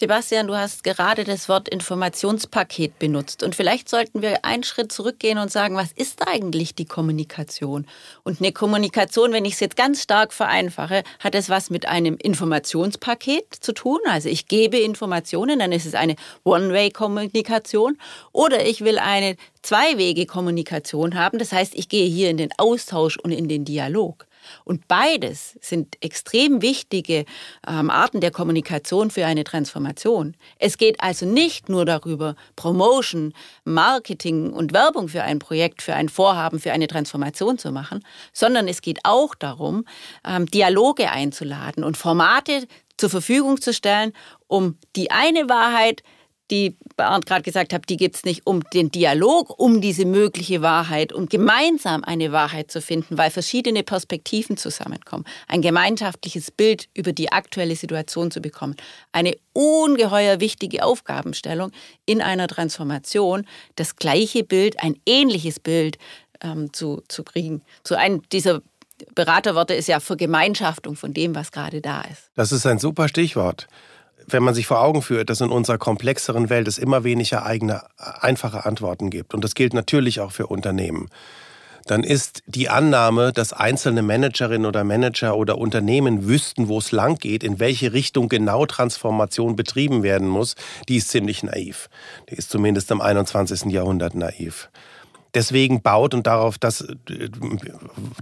Sebastian, 0.00 0.46
du 0.46 0.54
hast 0.54 0.84
gerade 0.84 1.24
das 1.24 1.48
Wort 1.48 1.68
Informationspaket 1.68 3.00
benutzt. 3.00 3.42
Und 3.42 3.56
vielleicht 3.56 3.88
sollten 3.88 4.22
wir 4.22 4.44
einen 4.44 4.62
Schritt 4.62 4.92
zurückgehen 4.92 5.38
und 5.38 5.50
sagen, 5.50 5.74
was 5.74 5.90
ist 5.90 6.28
eigentlich 6.28 6.76
die 6.76 6.84
Kommunikation? 6.84 7.84
Und 8.22 8.40
eine 8.40 8.52
Kommunikation, 8.52 9.32
wenn 9.32 9.44
ich 9.44 9.54
es 9.54 9.60
jetzt 9.60 9.76
ganz 9.76 10.00
stark 10.00 10.32
vereinfache, 10.32 11.02
hat 11.18 11.34
es 11.34 11.48
was 11.48 11.70
mit 11.70 11.86
einem 11.86 12.16
Informationspaket 12.16 13.52
zu 13.58 13.72
tun. 13.72 13.98
Also 14.06 14.28
ich 14.28 14.46
gebe 14.46 14.78
Informationen, 14.78 15.58
dann 15.58 15.72
ist 15.72 15.84
es 15.84 15.96
eine 15.96 16.14
One-Way-Kommunikation. 16.44 17.98
Oder 18.30 18.66
ich 18.66 18.82
will 18.82 19.00
eine 19.00 19.34
Zwei-Wege-Kommunikation 19.62 21.16
haben. 21.16 21.40
Das 21.40 21.50
heißt, 21.50 21.74
ich 21.74 21.88
gehe 21.88 22.06
hier 22.06 22.30
in 22.30 22.36
den 22.36 22.50
Austausch 22.56 23.16
und 23.16 23.32
in 23.32 23.48
den 23.48 23.64
Dialog. 23.64 24.28
Und 24.64 24.88
beides 24.88 25.58
sind 25.60 25.96
extrem 26.02 26.62
wichtige 26.62 27.24
ähm, 27.66 27.90
Arten 27.90 28.20
der 28.20 28.30
Kommunikation 28.30 29.10
für 29.10 29.26
eine 29.26 29.44
Transformation. 29.44 30.36
Es 30.58 30.78
geht 30.78 31.00
also 31.00 31.26
nicht 31.26 31.68
nur 31.68 31.84
darüber, 31.84 32.36
Promotion, 32.56 33.32
Marketing 33.64 34.52
und 34.52 34.72
Werbung 34.72 35.08
für 35.08 35.22
ein 35.22 35.38
Projekt, 35.38 35.82
für 35.82 35.94
ein 35.94 36.08
Vorhaben, 36.08 36.60
für 36.60 36.72
eine 36.72 36.86
Transformation 36.86 37.58
zu 37.58 37.72
machen, 37.72 38.04
sondern 38.32 38.68
es 38.68 38.82
geht 38.82 39.00
auch 39.04 39.34
darum, 39.34 39.84
ähm, 40.24 40.46
Dialoge 40.46 41.10
einzuladen 41.10 41.84
und 41.84 41.96
Formate 41.96 42.66
zur 42.96 43.10
Verfügung 43.10 43.60
zu 43.60 43.72
stellen, 43.72 44.12
um 44.48 44.76
die 44.96 45.10
eine 45.10 45.48
Wahrheit 45.48 46.02
die 46.50 46.76
Bernd 46.96 47.26
gerade 47.26 47.42
gesagt 47.42 47.72
hat, 47.72 47.88
die 47.88 47.96
gibt 47.96 48.16
es 48.16 48.24
nicht 48.24 48.46
um 48.46 48.62
den 48.70 48.90
Dialog, 48.90 49.58
um 49.58 49.80
diese 49.80 50.04
mögliche 50.04 50.62
Wahrheit, 50.62 51.12
um 51.12 51.28
gemeinsam 51.28 52.04
eine 52.04 52.32
Wahrheit 52.32 52.70
zu 52.70 52.80
finden, 52.80 53.18
weil 53.18 53.30
verschiedene 53.30 53.82
Perspektiven 53.82 54.56
zusammenkommen, 54.56 55.24
ein 55.46 55.62
gemeinschaftliches 55.62 56.50
Bild 56.50 56.88
über 56.94 57.12
die 57.12 57.30
aktuelle 57.32 57.76
Situation 57.76 58.30
zu 58.30 58.40
bekommen. 58.40 58.76
Eine 59.12 59.36
ungeheuer 59.52 60.40
wichtige 60.40 60.84
Aufgabenstellung 60.84 61.72
in 62.06 62.22
einer 62.22 62.48
Transformation, 62.48 63.46
das 63.76 63.96
gleiche 63.96 64.44
Bild, 64.44 64.82
ein 64.82 64.96
ähnliches 65.06 65.60
Bild 65.60 65.98
ähm, 66.40 66.72
zu, 66.72 67.02
zu 67.08 67.24
kriegen. 67.24 67.62
Zu 67.84 67.96
einem 67.96 68.22
dieser 68.30 68.62
Beraterworte 69.14 69.74
ist 69.74 69.88
ja 69.88 70.00
Vergemeinschaftung 70.00 70.96
von 70.96 71.14
dem, 71.14 71.34
was 71.34 71.52
gerade 71.52 71.80
da 71.80 72.02
ist. 72.02 72.30
Das 72.34 72.52
ist 72.52 72.66
ein 72.66 72.78
super 72.78 73.08
Stichwort. 73.08 73.68
Wenn 74.30 74.42
man 74.42 74.54
sich 74.54 74.66
vor 74.66 74.80
Augen 74.80 75.02
führt, 75.02 75.30
dass 75.30 75.40
in 75.40 75.50
unserer 75.50 75.78
komplexeren 75.78 76.50
Welt 76.50 76.68
es 76.68 76.78
immer 76.78 77.02
weniger 77.02 77.46
eigene, 77.46 77.82
einfache 77.96 78.66
Antworten 78.66 79.10
gibt, 79.10 79.32
und 79.34 79.42
das 79.42 79.54
gilt 79.54 79.72
natürlich 79.72 80.20
auch 80.20 80.32
für 80.32 80.46
Unternehmen, 80.46 81.08
dann 81.86 82.04
ist 82.04 82.42
die 82.46 82.68
Annahme, 82.68 83.32
dass 83.32 83.54
einzelne 83.54 84.02
Managerinnen 84.02 84.66
oder 84.66 84.84
Manager 84.84 85.36
oder 85.36 85.56
Unternehmen 85.56 86.28
wüssten, 86.28 86.68
wo 86.68 86.78
es 86.78 86.92
lang 86.92 87.18
geht, 87.18 87.42
in 87.42 87.58
welche 87.58 87.94
Richtung 87.94 88.28
genau 88.28 88.66
Transformation 88.66 89.56
betrieben 89.56 90.02
werden 90.02 90.28
muss, 90.28 90.54
die 90.88 90.96
ist 90.96 91.08
ziemlich 91.08 91.42
naiv. 91.42 91.88
Die 92.28 92.34
ist 92.34 92.50
zumindest 92.50 92.90
im 92.90 93.00
21. 93.00 93.72
Jahrhundert 93.72 94.14
naiv. 94.14 94.68
Deswegen 95.34 95.82
baut 95.82 96.14
und 96.14 96.26
darauf, 96.26 96.58
das, 96.58 96.86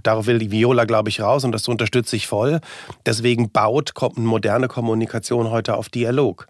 darauf 0.03 0.27
will 0.27 0.39
die 0.39 0.51
Viola, 0.51 0.85
glaube 0.85 1.09
ich, 1.09 1.21
raus 1.21 1.43
und 1.43 1.51
das 1.51 1.67
unterstütze 1.67 2.15
ich 2.15 2.27
voll. 2.27 2.59
Deswegen 3.05 3.49
baut 3.49 3.93
moderne 4.17 4.67
Kommunikation 4.67 5.49
heute 5.49 5.77
auf 5.77 5.89
Dialog. 5.89 6.47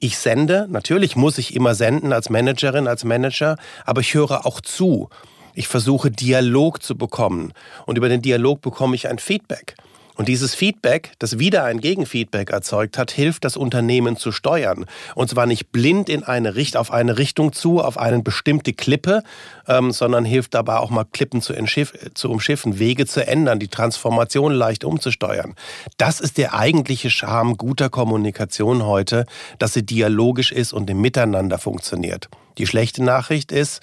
Ich 0.00 0.18
sende, 0.18 0.66
natürlich 0.68 1.14
muss 1.14 1.38
ich 1.38 1.54
immer 1.54 1.76
senden 1.76 2.12
als 2.12 2.28
Managerin, 2.28 2.88
als 2.88 3.04
Manager, 3.04 3.56
aber 3.84 4.00
ich 4.00 4.14
höre 4.14 4.44
auch 4.44 4.60
zu. 4.60 5.08
Ich 5.54 5.68
versuche 5.68 6.10
Dialog 6.10 6.82
zu 6.82 6.96
bekommen 6.96 7.52
und 7.86 7.98
über 7.98 8.08
den 8.08 8.22
Dialog 8.22 8.62
bekomme 8.62 8.96
ich 8.96 9.08
ein 9.08 9.18
Feedback. 9.18 9.76
Und 10.16 10.28
dieses 10.28 10.54
Feedback, 10.54 11.12
das 11.18 11.38
wieder 11.38 11.64
ein 11.64 11.80
Gegenfeedback 11.80 12.50
erzeugt 12.50 12.98
hat, 12.98 13.10
hilft 13.10 13.44
das 13.44 13.56
Unternehmen 13.56 14.16
zu 14.16 14.30
steuern. 14.30 14.84
Und 15.14 15.30
zwar 15.30 15.46
nicht 15.46 15.72
blind 15.72 16.08
in 16.08 16.22
eine 16.22 16.54
Richt 16.54 16.76
auf 16.76 16.90
eine 16.90 17.16
Richtung 17.16 17.52
zu, 17.52 17.80
auf 17.80 17.96
eine 17.96 18.22
bestimmte 18.22 18.74
Klippe, 18.74 19.22
ähm, 19.66 19.90
sondern 19.90 20.24
hilft 20.24 20.54
dabei 20.54 20.76
auch 20.76 20.90
mal 20.90 21.04
Klippen 21.04 21.40
zu, 21.40 21.54
zu 22.14 22.30
umschiffen, 22.30 22.78
Wege 22.78 23.06
zu 23.06 23.26
ändern, 23.26 23.58
die 23.58 23.68
Transformation 23.68 24.52
leicht 24.52 24.84
umzusteuern. 24.84 25.54
Das 25.96 26.20
ist 26.20 26.36
der 26.36 26.54
eigentliche 26.54 27.10
Charme 27.10 27.56
guter 27.56 27.88
Kommunikation 27.88 28.84
heute, 28.84 29.24
dass 29.58 29.72
sie 29.72 29.84
dialogisch 29.84 30.52
ist 30.52 30.72
und 30.72 30.90
im 30.90 31.00
Miteinander 31.00 31.58
funktioniert. 31.58 32.28
Die 32.58 32.66
schlechte 32.66 33.02
Nachricht 33.02 33.50
ist, 33.50 33.80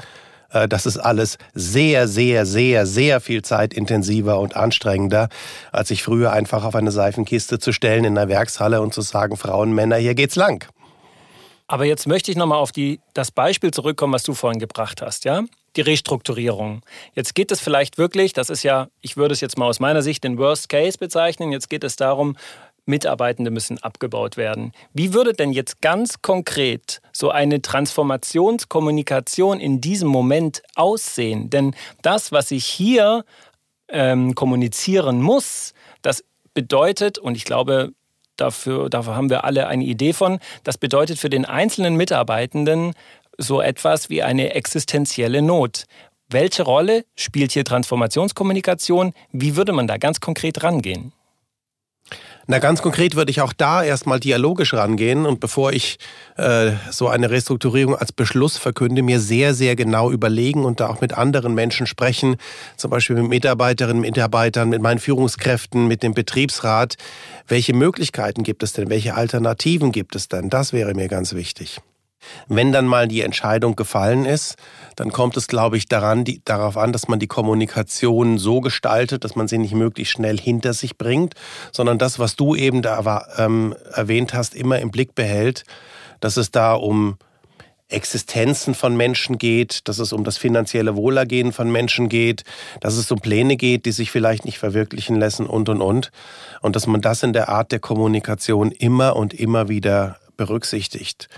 das 0.50 0.86
ist 0.86 0.98
alles 0.98 1.38
sehr, 1.54 2.08
sehr, 2.08 2.46
sehr, 2.46 2.86
sehr 2.86 3.22
viel 3.22 3.42
zeitintensiver 3.42 4.40
und 4.40 4.56
anstrengender, 4.56 5.30
als 5.72 5.90
sich 5.90 6.04
früher 6.04 6.32
einfach 6.32 6.64
auf 6.64 6.76
eine 6.76 6.92
Seifenkiste 6.92 7.60
zu 7.60 7.72
stellen 7.72 8.04
in 8.04 8.16
der 8.16 8.30
Werkshalle 8.30 8.82
und 8.82 8.94
zu 8.94 9.02
sagen, 9.02 9.38
Frauen, 9.38 9.74
Männer, 9.74 9.98
hier 9.98 10.16
geht's 10.16 10.36
lang. 10.36 10.66
Aber 11.68 11.86
jetzt 11.86 12.08
möchte 12.08 12.32
ich 12.32 12.38
nochmal 12.38 12.58
auf 12.58 12.72
die, 12.72 13.00
das 13.14 13.30
Beispiel 13.30 13.70
zurückkommen, 13.70 14.12
was 14.12 14.24
du 14.24 14.34
vorhin 14.34 14.60
gebracht 14.60 15.04
hast, 15.04 15.24
ja? 15.26 15.44
Die 15.76 15.82
Restrukturierung. 15.82 16.82
Jetzt 17.14 17.36
geht 17.36 17.52
es 17.52 17.62
vielleicht 17.62 18.00
wirklich, 18.00 18.34
das 18.34 18.50
ist 18.50 18.64
ja, 18.64 18.88
ich 19.02 19.18
würde 19.18 19.34
es 19.34 19.42
jetzt 19.42 19.56
mal 19.56 19.68
aus 19.68 19.80
meiner 19.80 20.02
Sicht 20.02 20.24
den 20.24 20.40
Worst 20.40 20.68
Case 20.68 20.98
bezeichnen, 20.98 21.52
jetzt 21.52 21.70
geht 21.70 21.84
es 21.84 21.96
darum, 21.96 22.38
Mitarbeitende 22.90 23.52
müssen 23.52 23.78
abgebaut 23.78 24.36
werden. 24.36 24.74
Wie 24.94 25.14
würde 25.14 25.34
denn 25.34 25.54
jetzt 25.54 25.82
ganz 25.82 26.22
konkret 26.22 27.02
so 27.14 27.30
eine 27.30 27.62
Transformationskommunikation 27.62 29.60
in 29.60 29.80
diesem 29.80 30.10
Moment 30.10 30.62
aussehen? 30.76 31.50
Denn 31.50 31.76
das, 32.02 32.32
was 32.32 32.52
ich 32.52 32.66
hier 32.66 33.24
ähm, 33.88 34.36
kommunizieren 34.36 35.22
muss, 35.22 35.74
das 36.02 36.26
bedeutet, 36.54 37.18
und 37.18 37.36
ich 37.36 37.46
glaube, 37.46 37.94
dafür, 38.36 38.90
dafür 38.90 39.16
haben 39.16 39.30
wir 39.30 39.44
alle 39.44 39.68
eine 39.68 39.84
Idee 39.84 40.14
von, 40.14 40.40
das 40.64 40.78
bedeutet 40.78 41.20
für 41.20 41.30
den 41.30 41.46
einzelnen 41.46 41.96
Mitarbeitenden 41.96 42.94
so 43.38 43.62
etwas 43.62 44.10
wie 44.10 44.24
eine 44.24 44.54
existenzielle 44.54 45.42
Not. 45.42 45.86
Welche 46.28 46.64
Rolle 46.64 47.06
spielt 47.16 47.54
hier 47.54 47.66
Transformationskommunikation? 47.66 49.14
Wie 49.32 49.56
würde 49.56 49.74
man 49.74 49.88
da 49.88 49.98
ganz 49.98 50.20
konkret 50.20 50.64
rangehen? 50.64 51.14
Na, 52.52 52.58
ganz 52.58 52.82
konkret 52.82 53.16
würde 53.16 53.30
ich 53.30 53.42
auch 53.42 53.54
da 53.54 53.84
erstmal 53.84 54.20
dialogisch 54.20 54.74
rangehen 54.74 55.28
und 55.28 55.40
bevor 55.40 55.72
ich 55.72 56.00
äh, 56.36 56.72
so 56.90 57.08
eine 57.08 57.30
Restrukturierung 57.30 57.96
als 57.96 58.12
Beschluss 58.12 58.58
verkünde, 58.58 59.04
mir 59.04 59.20
sehr, 59.20 59.54
sehr 59.54 59.76
genau 59.76 60.10
überlegen 60.10 60.66
und 60.66 60.80
da 60.80 60.90
auch 60.90 61.00
mit 61.00 61.16
anderen 61.16 61.54
Menschen 61.54 61.86
sprechen, 61.86 62.38
zum 62.76 62.90
Beispiel 62.90 63.18
mit 63.18 63.30
Mitarbeiterinnen, 63.30 64.02
Mitarbeitern, 64.02 64.70
mit 64.70 64.82
meinen 64.82 64.98
Führungskräften, 64.98 65.88
mit 65.88 66.02
dem 66.02 66.16
Betriebsrat. 66.16 66.96
Welche 67.48 67.76
Möglichkeiten 67.76 68.42
gibt 68.42 68.64
es 68.64 68.74
denn? 68.74 68.90
Welche 68.90 69.14
Alternativen 69.14 69.92
gibt 69.92 70.16
es 70.16 70.28
denn? 70.28 70.50
Das 70.50 70.74
wäre 70.74 70.96
mir 70.96 71.08
ganz 71.08 71.36
wichtig. 71.36 71.82
Wenn 72.48 72.72
dann 72.72 72.86
mal 72.86 73.08
die 73.08 73.22
Entscheidung 73.22 73.76
gefallen 73.76 74.26
ist, 74.26 74.56
dann 74.96 75.12
kommt 75.12 75.38
es, 75.38 75.48
glaube 75.48 75.78
ich, 75.78 75.88
daran, 75.88 76.24
die, 76.24 76.42
darauf 76.44 76.78
an, 76.78 76.92
dass 76.92 77.08
man 77.08 77.20
die 77.20 77.28
Kommunikation 77.28 78.38
so 78.38 78.62
gestaltet, 78.62 79.24
dass 79.24 79.36
man 79.36 79.48
sie 79.48 79.58
nicht 79.58 79.74
möglichst 79.74 80.14
schnell 80.14 80.38
hinter 80.38 80.74
sich 80.74 80.98
bringt, 80.98 81.36
sondern 81.72 81.98
das, 81.98 82.20
was 82.20 82.36
du 82.36 82.56
eben 82.56 82.82
da 82.82 83.26
ähm, 83.38 83.76
erwähnt 83.94 84.34
hast, 84.34 84.56
immer 84.56 84.80
im 84.80 84.92
Blick 84.92 85.16
behält, 85.16 85.64
dass 86.20 86.38
es 86.38 86.52
da 86.52 86.74
um 86.74 87.18
Existenzen 87.90 88.76
von 88.76 88.96
Menschen 88.96 89.40
geht, 89.40 89.88
dass 89.88 89.98
es 89.98 90.14
um 90.14 90.24
das 90.24 90.38
finanzielle 90.38 90.96
Wohlergehen 90.96 91.52
von 91.52 91.72
Menschen 91.72 92.08
geht, 92.08 92.44
dass 92.82 92.96
es 92.96 93.12
um 93.12 93.20
Pläne 93.20 93.58
geht, 93.58 93.86
die 93.86 93.92
sich 93.92 94.12
vielleicht 94.12 94.46
nicht 94.46 94.60
verwirklichen 94.60 95.20
lassen 95.20 95.48
und, 95.48 95.70
und, 95.70 95.82
und. 95.82 96.12
Und 96.62 96.76
dass 96.76 96.86
man 96.86 97.02
das 97.02 97.24
in 97.24 97.34
der 97.34 97.50
Art 97.50 97.72
der 97.72 97.80
Kommunikation 97.80 98.72
immer 98.72 99.16
und 99.16 99.34
immer 99.34 99.70
wieder 99.70 100.18
berücksichtigt 100.38 101.30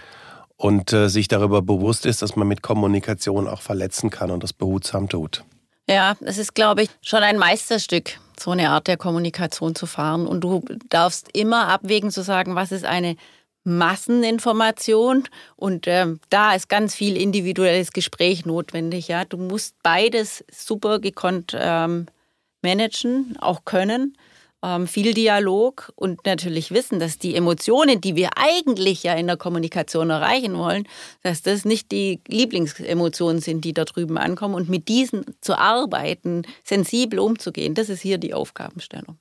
und 0.62 0.94
äh, 0.94 1.10
sich 1.10 1.28
darüber 1.28 1.64
bewusst 1.64 2.06
ist, 2.06 2.22
dass 2.22 2.36
man 2.36 2.48
mit 2.48 2.62
Kommunikation 2.62 3.48
auch 3.48 3.64
verletzen 3.64 4.12
kann 4.12 4.30
und 4.30 4.44
das 4.44 4.54
behutsam 4.54 5.10
tut. 5.10 5.44
Ja, 5.90 6.16
es 6.22 6.38
ist, 6.38 6.54
glaube 6.54 6.84
ich, 6.84 6.90
schon 7.02 7.24
ein 7.24 7.40
Meisterstück, 7.40 8.20
so 8.40 8.52
eine 8.52 8.70
Art 8.70 8.86
der 8.86 8.98
Kommunikation 8.98 9.74
zu 9.74 9.88
fahren. 9.88 10.28
Und 10.28 10.42
du 10.42 10.64
darfst 10.88 11.36
immer 11.36 11.68
abwägen 11.68 12.12
zu 12.12 12.22
sagen, 12.22 12.54
was 12.54 12.72
ist 12.72 12.86
eine 12.86 13.16
Masseninformation 13.64 15.24
und 15.56 15.88
ähm, 15.88 16.20
da 16.30 16.54
ist 16.54 16.70
ganz 16.70 16.94
viel 16.94 17.18
individuelles 17.18 17.92
Gespräch 17.92 18.46
notwendig. 18.46 19.08
Ja, 19.08 19.26
du 19.26 19.38
musst 19.38 19.76
beides 19.82 20.46
super 20.52 21.00
gekonnt 21.00 21.56
ähm, 21.60 22.06
managen, 22.62 23.36
auch 23.40 23.66
können 23.66 24.16
ähm, 24.64 24.88
viel 24.88 25.14
Dialog 25.14 25.92
und 25.96 26.26
natürlich 26.26 26.72
wissen, 26.72 27.00
dass 27.00 27.18
die 27.18 27.36
Emotionen, 27.36 28.02
die 28.02 28.16
wir 28.16 28.32
eigentlich 28.36 29.04
ja 29.04 29.14
in 29.14 29.28
der 29.28 29.38
Kommunikation 29.38 30.10
erreichen 30.10 30.58
wollen, 30.58 30.88
dass 31.24 31.42
das 31.42 31.66
nicht 31.66 31.92
die 31.92 32.20
Lieblingsemotionen 32.28 33.42
sind, 33.42 33.66
die 33.66 33.74
da 33.74 33.86
drüben 33.86 34.18
ankommen 34.18 34.56
und 34.56 34.70
mit 34.70 34.88
diesen 34.88 35.26
zu 35.42 35.58
arbeiten, 35.58 36.44
sensibel 36.64 37.20
umzugehen, 37.20 37.74
das 37.74 37.90
ist 37.90 38.02
hier 38.02 38.18
die 38.18 38.34
Aufgabenstellung. 38.34 39.18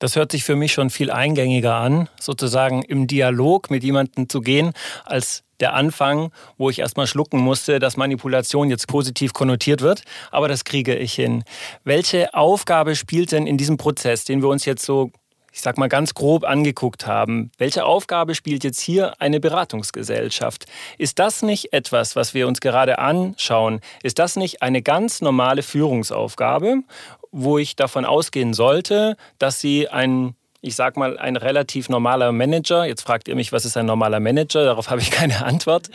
Das 0.00 0.16
hört 0.16 0.32
sich 0.32 0.44
für 0.44 0.56
mich 0.56 0.72
schon 0.72 0.88
viel 0.88 1.10
eingängiger 1.10 1.74
an, 1.74 2.08
sozusagen 2.18 2.82
im 2.82 3.06
Dialog 3.06 3.70
mit 3.70 3.84
jemandem 3.84 4.30
zu 4.30 4.40
gehen, 4.40 4.72
als 5.04 5.44
der 5.60 5.74
Anfang, 5.74 6.32
wo 6.56 6.70
ich 6.70 6.78
erstmal 6.78 7.06
schlucken 7.06 7.38
musste, 7.38 7.78
dass 7.78 7.98
Manipulation 7.98 8.70
jetzt 8.70 8.88
positiv 8.88 9.34
konnotiert 9.34 9.82
wird. 9.82 10.02
Aber 10.30 10.48
das 10.48 10.64
kriege 10.64 10.96
ich 10.96 11.12
hin. 11.12 11.44
Welche 11.84 12.32
Aufgabe 12.32 12.96
spielt 12.96 13.32
denn 13.32 13.46
in 13.46 13.58
diesem 13.58 13.76
Prozess, 13.76 14.24
den 14.24 14.40
wir 14.40 14.48
uns 14.48 14.64
jetzt 14.64 14.86
so 14.86 15.12
ich 15.52 15.62
sag 15.62 15.78
mal 15.78 15.88
ganz 15.88 16.14
grob 16.14 16.44
angeguckt 16.44 17.06
haben, 17.06 17.50
welche 17.58 17.84
Aufgabe 17.84 18.34
spielt 18.34 18.64
jetzt 18.64 18.80
hier 18.80 19.20
eine 19.20 19.40
Beratungsgesellschaft? 19.40 20.66
Ist 20.96 21.18
das 21.18 21.42
nicht 21.42 21.72
etwas, 21.72 22.16
was 22.16 22.34
wir 22.34 22.46
uns 22.46 22.60
gerade 22.60 22.98
anschauen? 22.98 23.80
Ist 24.02 24.18
das 24.18 24.36
nicht 24.36 24.62
eine 24.62 24.82
ganz 24.82 25.20
normale 25.20 25.62
Führungsaufgabe? 25.62 26.82
Wo 27.32 27.58
ich 27.58 27.76
davon 27.76 28.04
ausgehen 28.04 28.54
sollte, 28.54 29.16
dass 29.38 29.60
sie 29.60 29.88
ein 29.88 30.34
ich 30.62 30.76
sag 30.76 30.96
mal, 30.96 31.18
ein 31.18 31.36
relativ 31.36 31.88
normaler 31.88 32.32
Manager, 32.32 32.84
jetzt 32.84 33.02
fragt 33.02 33.28
ihr 33.28 33.34
mich, 33.34 33.50
was 33.52 33.64
ist 33.64 33.76
ein 33.76 33.86
normaler 33.86 34.20
Manager, 34.20 34.64
darauf 34.64 34.90
habe 34.90 35.00
ich 35.00 35.10
keine 35.10 35.44
Antwort, 35.44 35.88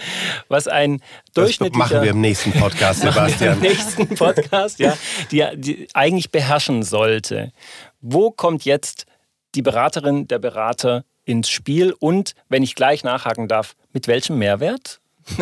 was 0.48 0.68
ein 0.68 1.02
durchschnittlicher... 1.36 1.84
Das 1.84 1.92
machen 1.92 2.04
wir 2.04 2.12
im 2.12 2.22
nächsten 2.22 2.52
Podcast, 2.52 3.02
Sebastian. 3.02 3.58
Im 3.58 3.62
nächsten 3.62 4.08
Podcast, 4.16 4.80
ja, 4.80 4.98
die, 5.32 5.46
die 5.56 5.88
eigentlich 5.94 6.32
beherrschen 6.32 6.82
sollte. 6.82 7.52
Wo 8.02 8.32
kommt 8.32 8.66
jetzt 8.66 9.06
die 9.54 9.62
Beraterin, 9.62 10.28
der 10.28 10.40
Berater 10.40 11.06
ins 11.26 11.50
Spiel 11.50 11.94
und, 12.00 12.34
wenn 12.50 12.64
ich 12.64 12.76
gleich 12.76 13.04
nachhaken 13.04 13.48
darf, 13.48 13.76
mit 13.94 14.08
welchem 14.08 14.40
Mehrwert? 14.40 15.00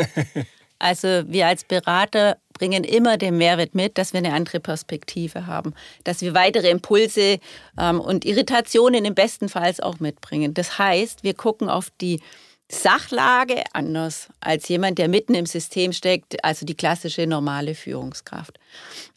Also 0.84 1.24
wir 1.28 1.48
als 1.48 1.64
Berater 1.64 2.38
bringen 2.52 2.84
immer 2.84 3.18
den 3.18 3.38
Mehrwert 3.38 3.74
mit, 3.74 3.98
dass 3.98 4.12
wir 4.12 4.18
eine 4.18 4.34
andere 4.34 4.60
Perspektive 4.60 5.48
haben, 5.48 5.74
dass 6.04 6.22
wir 6.22 6.34
weitere 6.34 6.70
Impulse 6.70 7.40
ähm, 7.80 8.02
und 8.02 8.26
Irritationen 8.26 9.06
im 9.06 9.16
besten 9.16 9.48
Fall 9.48 9.74
auch 9.82 10.02
mitbringen. 10.02 10.54
Das 10.54 10.78
heißt, 10.78 11.24
wir 11.24 11.36
gucken 11.36 11.70
auf 11.70 11.90
die 12.02 12.20
Sachlage 12.70 13.64
anders 13.72 14.28
als 14.42 14.68
jemand, 14.68 14.98
der 14.98 15.08
mitten 15.08 15.36
im 15.36 15.46
System 15.46 15.94
steckt, 15.94 16.44
also 16.44 16.66
die 16.66 16.76
klassische 16.76 17.28
normale 17.28 17.76
Führungskraft. 17.76 18.60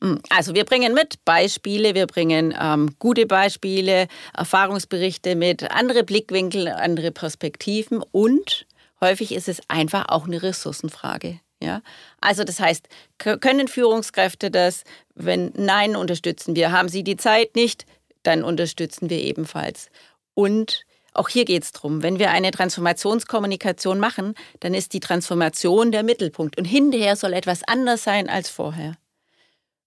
Hm, 0.00 0.20
also 0.30 0.54
wir 0.54 0.64
bringen 0.64 0.94
mit 0.94 1.24
Beispiele, 1.24 1.96
wir 1.96 2.06
bringen 2.06 2.54
ähm, 2.60 2.94
gute 3.00 3.26
Beispiele, 3.26 4.06
Erfahrungsberichte 4.34 5.34
mit, 5.34 5.68
andere 5.72 6.04
Blickwinkel, 6.04 6.68
andere 6.68 7.10
Perspektiven 7.10 8.04
und 8.12 8.66
häufig 9.00 9.32
ist 9.32 9.48
es 9.48 9.60
einfach 9.68 10.04
auch 10.08 10.26
eine 10.26 10.44
Ressourcenfrage 10.44 11.40
Ja? 11.62 11.82
Also 12.20 12.44
das 12.44 12.60
heißt, 12.60 12.88
können 13.18 13.68
Führungskräfte 13.68 14.50
das? 14.50 14.84
Wenn 15.14 15.52
nein, 15.56 15.96
unterstützen 15.96 16.56
wir. 16.56 16.72
Haben 16.72 16.88
sie 16.88 17.02
die 17.02 17.16
Zeit 17.16 17.56
nicht, 17.56 17.86
dann 18.22 18.44
unterstützen 18.44 19.08
wir 19.10 19.20
ebenfalls. 19.20 19.88
Und 20.34 20.84
auch 21.14 21.28
hier 21.28 21.46
geht 21.46 21.62
es 21.62 21.72
darum, 21.72 22.02
wenn 22.02 22.18
wir 22.18 22.30
eine 22.30 22.50
Transformationskommunikation 22.50 23.98
machen, 23.98 24.34
dann 24.60 24.74
ist 24.74 24.92
die 24.92 25.00
Transformation 25.00 25.90
der 25.90 26.02
Mittelpunkt. 26.02 26.58
Und 26.58 26.66
hinterher 26.66 27.16
soll 27.16 27.32
etwas 27.32 27.62
anders 27.66 28.04
sein 28.04 28.28
als 28.28 28.50
vorher. 28.50 28.96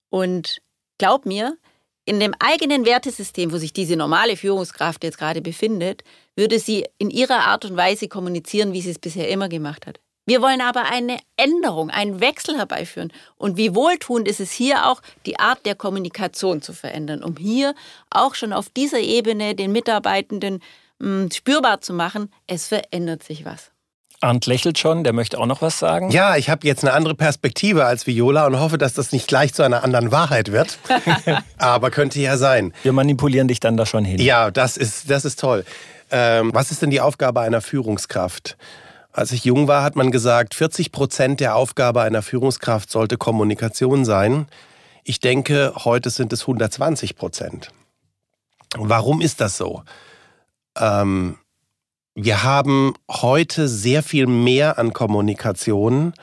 Und 0.09 0.59
glaub 0.97 1.27
mir, 1.27 1.55
in 2.05 2.19
dem 2.19 2.33
eigenen 2.39 2.85
Wertesystem, 2.85 3.51
wo 3.51 3.57
sich 3.57 3.71
diese 3.71 3.95
normale 3.95 4.35
Führungskraft 4.35 5.03
jetzt 5.03 5.19
gerade 5.19 5.43
befindet, 5.43 6.03
würde 6.35 6.57
sie 6.57 6.87
in 6.97 7.11
ihrer 7.11 7.45
Art 7.45 7.65
und 7.65 7.77
Weise 7.77 8.07
kommunizieren, 8.07 8.73
wie 8.73 8.81
sie 8.81 8.89
es 8.89 8.97
bisher 8.97 9.29
immer 9.29 9.47
gemacht 9.47 9.85
hat. 9.85 9.99
Wir 10.29 10.43
wollen 10.43 10.61
aber 10.61 10.83
eine 10.83 11.17
Änderung, 11.37 11.89
einen 11.89 12.19
Wechsel 12.19 12.55
herbeiführen. 12.55 13.11
Und 13.37 13.57
wie 13.57 13.73
wohltuend 13.73 14.27
ist 14.27 14.39
es 14.39 14.51
hier 14.51 14.85
auch, 14.85 15.01
die 15.25 15.39
Art 15.39 15.65
der 15.65 15.73
Kommunikation 15.73 16.61
zu 16.61 16.71
verändern, 16.71 17.23
um 17.23 17.35
hier 17.35 17.73
auch 18.11 18.35
schon 18.35 18.53
auf 18.53 18.69
dieser 18.69 18.99
Ebene 18.99 19.55
den 19.55 19.71
Mitarbeitenden 19.71 20.61
mh, 20.99 21.07
hm, 21.23 21.31
spürbar 21.31 21.81
zu 21.81 21.93
machen, 21.93 22.31
es 22.45 22.67
verändert 22.67 23.23
sich 23.23 23.43
was. 23.43 23.71
Arndt 24.21 24.45
lächelt 24.45 24.77
schon, 24.77 25.03
der 25.03 25.13
möchte 25.13 25.39
auch 25.39 25.47
noch 25.47 25.63
was 25.63 25.79
sagen. 25.79 26.11
Ja, 26.11 26.35
ich 26.35 26.51
habe 26.51 26.67
jetzt 26.67 26.83
eine 26.83 26.93
andere 26.93 27.15
Perspektive 27.15 27.85
als 27.85 28.05
Viola 28.05 28.45
und 28.45 28.59
hoffe, 28.59 28.77
dass 28.77 28.93
das 28.93 29.11
nicht 29.11 29.27
gleich 29.27 29.55
zu 29.55 29.63
einer 29.63 29.83
anderen 29.83 30.11
Wahrheit 30.11 30.51
wird. 30.51 30.77
Aber 31.57 31.89
könnte 31.89 32.19
ja 32.19 32.37
sein. 32.37 32.71
Wir 32.83 32.93
manipulieren 32.93 33.47
dich 33.47 33.61
dann 33.61 33.77
da 33.77 33.87
schon 33.87 34.05
hin. 34.05 34.19
Ja, 34.19 34.51
das 34.51 34.77
ist, 34.77 35.09
das 35.09 35.25
ist 35.25 35.39
toll. 35.39 35.65
Ähm, 36.11 36.51
was 36.53 36.69
ist 36.69 36.83
denn 36.83 36.91
die 36.91 37.01
Aufgabe 37.01 37.39
einer 37.39 37.61
Führungskraft? 37.61 38.57
Als 39.11 39.31
ich 39.31 39.43
jung 39.43 39.67
war, 39.67 39.83
hat 39.83 39.95
man 39.95 40.11
gesagt, 40.11 40.53
40 40.53 40.91
Prozent 40.91 41.39
der 41.39 41.55
Aufgabe 41.55 42.01
einer 42.01 42.21
Führungskraft 42.21 42.91
sollte 42.91 43.17
Kommunikation 43.17 44.05
sein. 44.05 44.47
Ich 45.03 45.19
denke, 45.19 45.73
heute 45.83 46.09
sind 46.11 46.31
es 46.31 46.41
120 46.41 47.15
Prozent. 47.15 47.71
Warum 48.77 49.21
ist 49.21 49.41
das 49.41 49.57
so? 49.57 49.83
Ähm, 50.77 51.37
wir 52.13 52.43
haben 52.43 52.93
heute 53.09 53.67
sehr 53.67 54.03
viel 54.03 54.27
mehr 54.27 54.77
an 54.77 54.93
Kommunikation, 54.93 56.13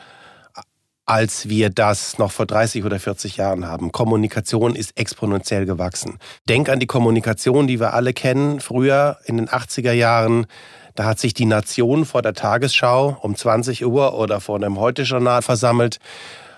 als 1.06 1.48
wir 1.48 1.70
das 1.70 2.18
noch 2.18 2.32
vor 2.32 2.46
30 2.46 2.84
oder 2.84 3.00
40 3.00 3.36
Jahren 3.36 3.66
haben. 3.66 3.92
Kommunikation 3.92 4.74
ist 4.74 4.98
exponentiell 4.98 5.64
gewachsen. 5.64 6.18
Denk 6.48 6.68
an 6.68 6.80
die 6.80 6.86
Kommunikation, 6.86 7.66
die 7.66 7.80
wir 7.80 7.94
alle 7.94 8.12
kennen, 8.12 8.60
früher 8.60 9.18
in 9.24 9.36
den 9.38 9.48
80er 9.48 9.92
Jahren. 9.92 10.46
Da 10.96 11.04
hat 11.04 11.20
sich 11.20 11.34
die 11.34 11.44
Nation 11.44 12.04
vor 12.04 12.22
der 12.22 12.34
Tagesschau 12.34 13.18
um 13.20 13.36
20 13.36 13.86
Uhr 13.86 14.14
oder 14.14 14.40
vor 14.40 14.58
dem 14.58 14.80
Heute-Journal 14.80 15.42
versammelt 15.42 15.98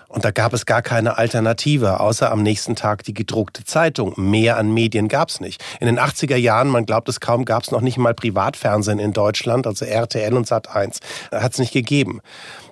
und 0.09 0.25
da 0.25 0.31
gab 0.31 0.53
es 0.53 0.65
gar 0.65 0.81
keine 0.81 1.19
Alternative, 1.19 1.99
außer 1.99 2.31
am 2.31 2.41
nächsten 2.41 2.75
Tag 2.75 3.03
die 3.03 3.13
gedruckte 3.13 3.63
Zeitung. 3.63 4.13
Mehr 4.17 4.57
an 4.57 4.73
Medien 4.73 5.07
gab 5.07 5.29
es 5.29 5.39
nicht. 5.39 5.63
In 5.79 5.85
den 5.85 5.99
80er 5.99 6.35
Jahren, 6.35 6.67
man 6.67 6.87
glaubt 6.87 7.07
es 7.09 7.19
kaum, 7.19 7.45
gab 7.45 7.61
es 7.61 7.69
noch 7.69 7.81
nicht 7.81 7.99
mal 7.99 8.15
Privatfernsehen 8.15 8.97
in 8.97 9.13
Deutschland, 9.13 9.67
also 9.67 9.85
RTL 9.85 10.33
und 10.33 10.47
Sat1. 10.47 10.97
Hat 11.31 11.53
es 11.53 11.59
nicht 11.59 11.73
gegeben. 11.73 12.21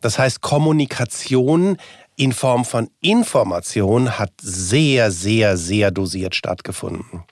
Das 0.01 0.17
heißt, 0.17 0.41
Kommunikation 0.41 1.77
in 2.15 2.33
Form 2.33 2.65
von 2.65 2.89
Information 3.01 4.17
hat 4.17 4.31
sehr, 4.41 5.11
sehr, 5.11 5.57
sehr 5.57 5.91
dosiert 5.91 6.33
stattgefunden. 6.33 7.23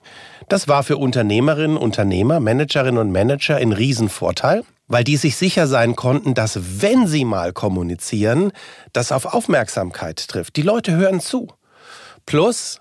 Das 0.48 0.68
war 0.68 0.82
für 0.82 0.96
Unternehmerinnen, 0.96 1.76
Unternehmer, 1.76 2.40
Managerinnen 2.40 2.98
und 2.98 3.12
Manager 3.12 3.56
ein 3.56 3.72
Riesenvorteil 3.72 4.62
weil 4.88 5.04
die 5.04 5.16
sich 5.16 5.36
sicher 5.36 5.66
sein 5.66 5.96
konnten, 5.96 6.34
dass 6.34 6.80
wenn 6.80 7.06
sie 7.06 7.24
mal 7.24 7.52
kommunizieren, 7.52 8.52
das 8.92 9.12
auf 9.12 9.26
Aufmerksamkeit 9.26 10.28
trifft. 10.28 10.56
Die 10.56 10.62
Leute 10.62 10.94
hören 10.96 11.20
zu. 11.20 11.48
Plus, 12.24 12.80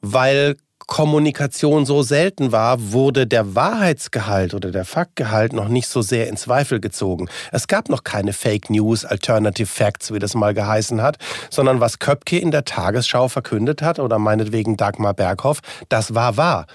weil 0.00 0.56
Kommunikation 0.88 1.84
so 1.84 2.02
selten 2.02 2.50
war, 2.50 2.92
wurde 2.92 3.26
der 3.26 3.54
Wahrheitsgehalt 3.54 4.54
oder 4.54 4.70
der 4.70 4.86
Faktgehalt 4.86 5.52
noch 5.52 5.68
nicht 5.68 5.86
so 5.86 6.00
sehr 6.00 6.28
in 6.28 6.38
Zweifel 6.38 6.80
gezogen. 6.80 7.28
Es 7.52 7.68
gab 7.68 7.90
noch 7.90 8.04
keine 8.04 8.32
Fake 8.32 8.70
News, 8.70 9.04
Alternative 9.04 9.66
Facts, 9.66 10.14
wie 10.14 10.18
das 10.18 10.34
mal 10.34 10.54
geheißen 10.54 11.02
hat, 11.02 11.18
sondern 11.50 11.80
was 11.80 11.98
Köpke 11.98 12.38
in 12.38 12.50
der 12.50 12.64
Tagesschau 12.64 13.28
verkündet 13.28 13.82
hat 13.82 13.98
oder 13.98 14.18
meinetwegen 14.18 14.78
Dagmar 14.78 15.12
Berghoff, 15.12 15.60
das 15.90 16.14
war 16.14 16.38
wahr. 16.38 16.66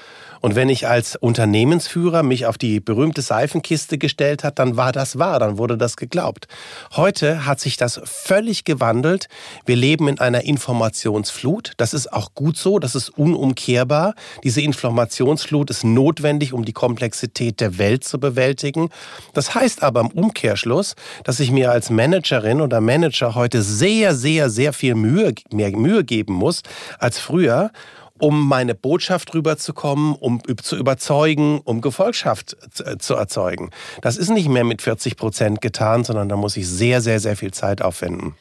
Und 0.43 0.55
wenn 0.55 0.67
ich 0.67 0.89
als 0.89 1.15
Unternehmensführer 1.15 2.21
mich 2.21 2.47
auf 2.47 2.57
die 2.57 2.81
berühmte 2.81 3.21
Seifenkiste 3.21 3.97
gestellt 3.97 4.43
hat, 4.43 4.59
dann 4.59 4.75
war 4.75 4.91
das 4.91 5.17
wahr, 5.17 5.39
dann 5.39 5.57
wurde 5.57 5.77
das 5.77 5.95
geglaubt. 5.95 6.49
Heute 6.97 7.45
hat 7.45 7.61
sich 7.61 7.77
das 7.77 8.01
völlig 8.03 8.65
gewandelt. 8.65 9.29
Wir 9.65 9.77
leben 9.77 10.09
in 10.09 10.19
einer 10.19 10.43
Informationsflut. 10.43 11.71
Das 11.77 11.93
ist 11.93 12.11
auch 12.11 12.33
gut 12.35 12.57
so, 12.57 12.79
das 12.79 12.93
ist 12.93 13.07
unumkehrbar. 13.07 14.15
Diese 14.43 14.59
Informationsflut 14.59 15.69
ist 15.69 15.85
notwendig, 15.85 16.51
um 16.51 16.65
die 16.65 16.73
Komplexität 16.73 17.61
der 17.61 17.77
Welt 17.77 18.03
zu 18.03 18.19
bewältigen. 18.19 18.89
Das 19.33 19.55
heißt 19.55 19.81
aber 19.81 20.01
im 20.01 20.07
Umkehrschluss, 20.07 20.95
dass 21.23 21.39
ich 21.39 21.51
mir 21.51 21.71
als 21.71 21.89
Managerin 21.89 22.59
oder 22.59 22.81
Manager 22.81 23.33
heute 23.33 23.61
sehr, 23.61 24.13
sehr, 24.13 24.49
sehr 24.49 24.73
viel 24.73 24.95
Mühe, 24.95 25.33
mehr 25.53 25.71
Mühe 25.71 26.03
geben 26.03 26.33
muss 26.33 26.63
als 26.99 27.17
früher 27.17 27.71
um 28.19 28.47
meine 28.47 28.75
Botschaft 28.75 29.33
rüberzukommen, 29.33 30.13
um 30.13 30.41
zu 30.61 30.77
überzeugen, 30.77 31.59
um 31.63 31.81
Gefolgschaft 31.81 32.55
äh, 32.85 32.97
zu 32.97 33.15
erzeugen. 33.15 33.71
Das 34.01 34.17
ist 34.17 34.29
nicht 34.29 34.49
mehr 34.49 34.63
mit 34.63 34.81
40 34.81 35.17
Prozent 35.17 35.61
getan, 35.61 36.03
sondern 36.03 36.29
da 36.29 36.37
muss 36.37 36.57
ich 36.57 36.67
sehr, 36.67 37.01
sehr, 37.01 37.19
sehr 37.19 37.35
viel 37.35 37.51
Zeit 37.51 37.81
aufwenden. 37.81 38.35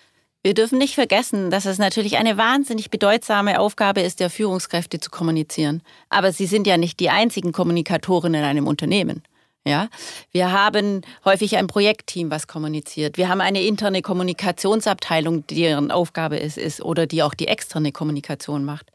Wir 0.45 0.55
dürfen 0.55 0.79
nicht 0.79 0.97
vergessen, 0.97 1.53
dass 1.53 1.67
es 1.67 1.79
natürlich 1.79 2.17
eine 2.17 2.37
wahnsinnig 2.37 2.91
bedeutsame 2.91 3.61
Aufgabe 3.61 4.01
ist, 4.01 4.19
der 4.19 4.29
Führungskräfte 4.29 4.99
zu 4.99 5.09
kommunizieren. 5.09 5.83
Aber 6.09 6.33
sie 6.33 6.47
sind 6.47 6.67
ja 6.67 6.77
nicht 6.77 6.99
die 6.99 7.11
einzigen 7.11 7.53
Kommunikatoren 7.53 8.35
in 8.35 8.43
einem 8.43 8.67
Unternehmen. 8.67 9.23
Ja, 9.65 9.89
wir 10.33 10.51
haben 10.51 11.03
häufig 11.25 11.57
ein 11.57 11.69
Projektteam, 11.69 12.33
was 12.33 12.49
kommuniziert. 12.49 13.17
Wir 13.17 13.29
haben 13.29 13.41
eine 13.41 13.63
interne 13.63 14.03
Kommunikationsabteilung, 14.03 15.47
deren 15.47 15.93
Aufgabe 15.93 16.41
es 16.41 16.57
ist 16.57 16.83
oder 16.83 17.07
die 17.07 17.23
auch 17.23 17.35
die 17.35 17.47
externe 17.47 17.93
Kommunikation 17.93 18.65
macht. 18.65 18.91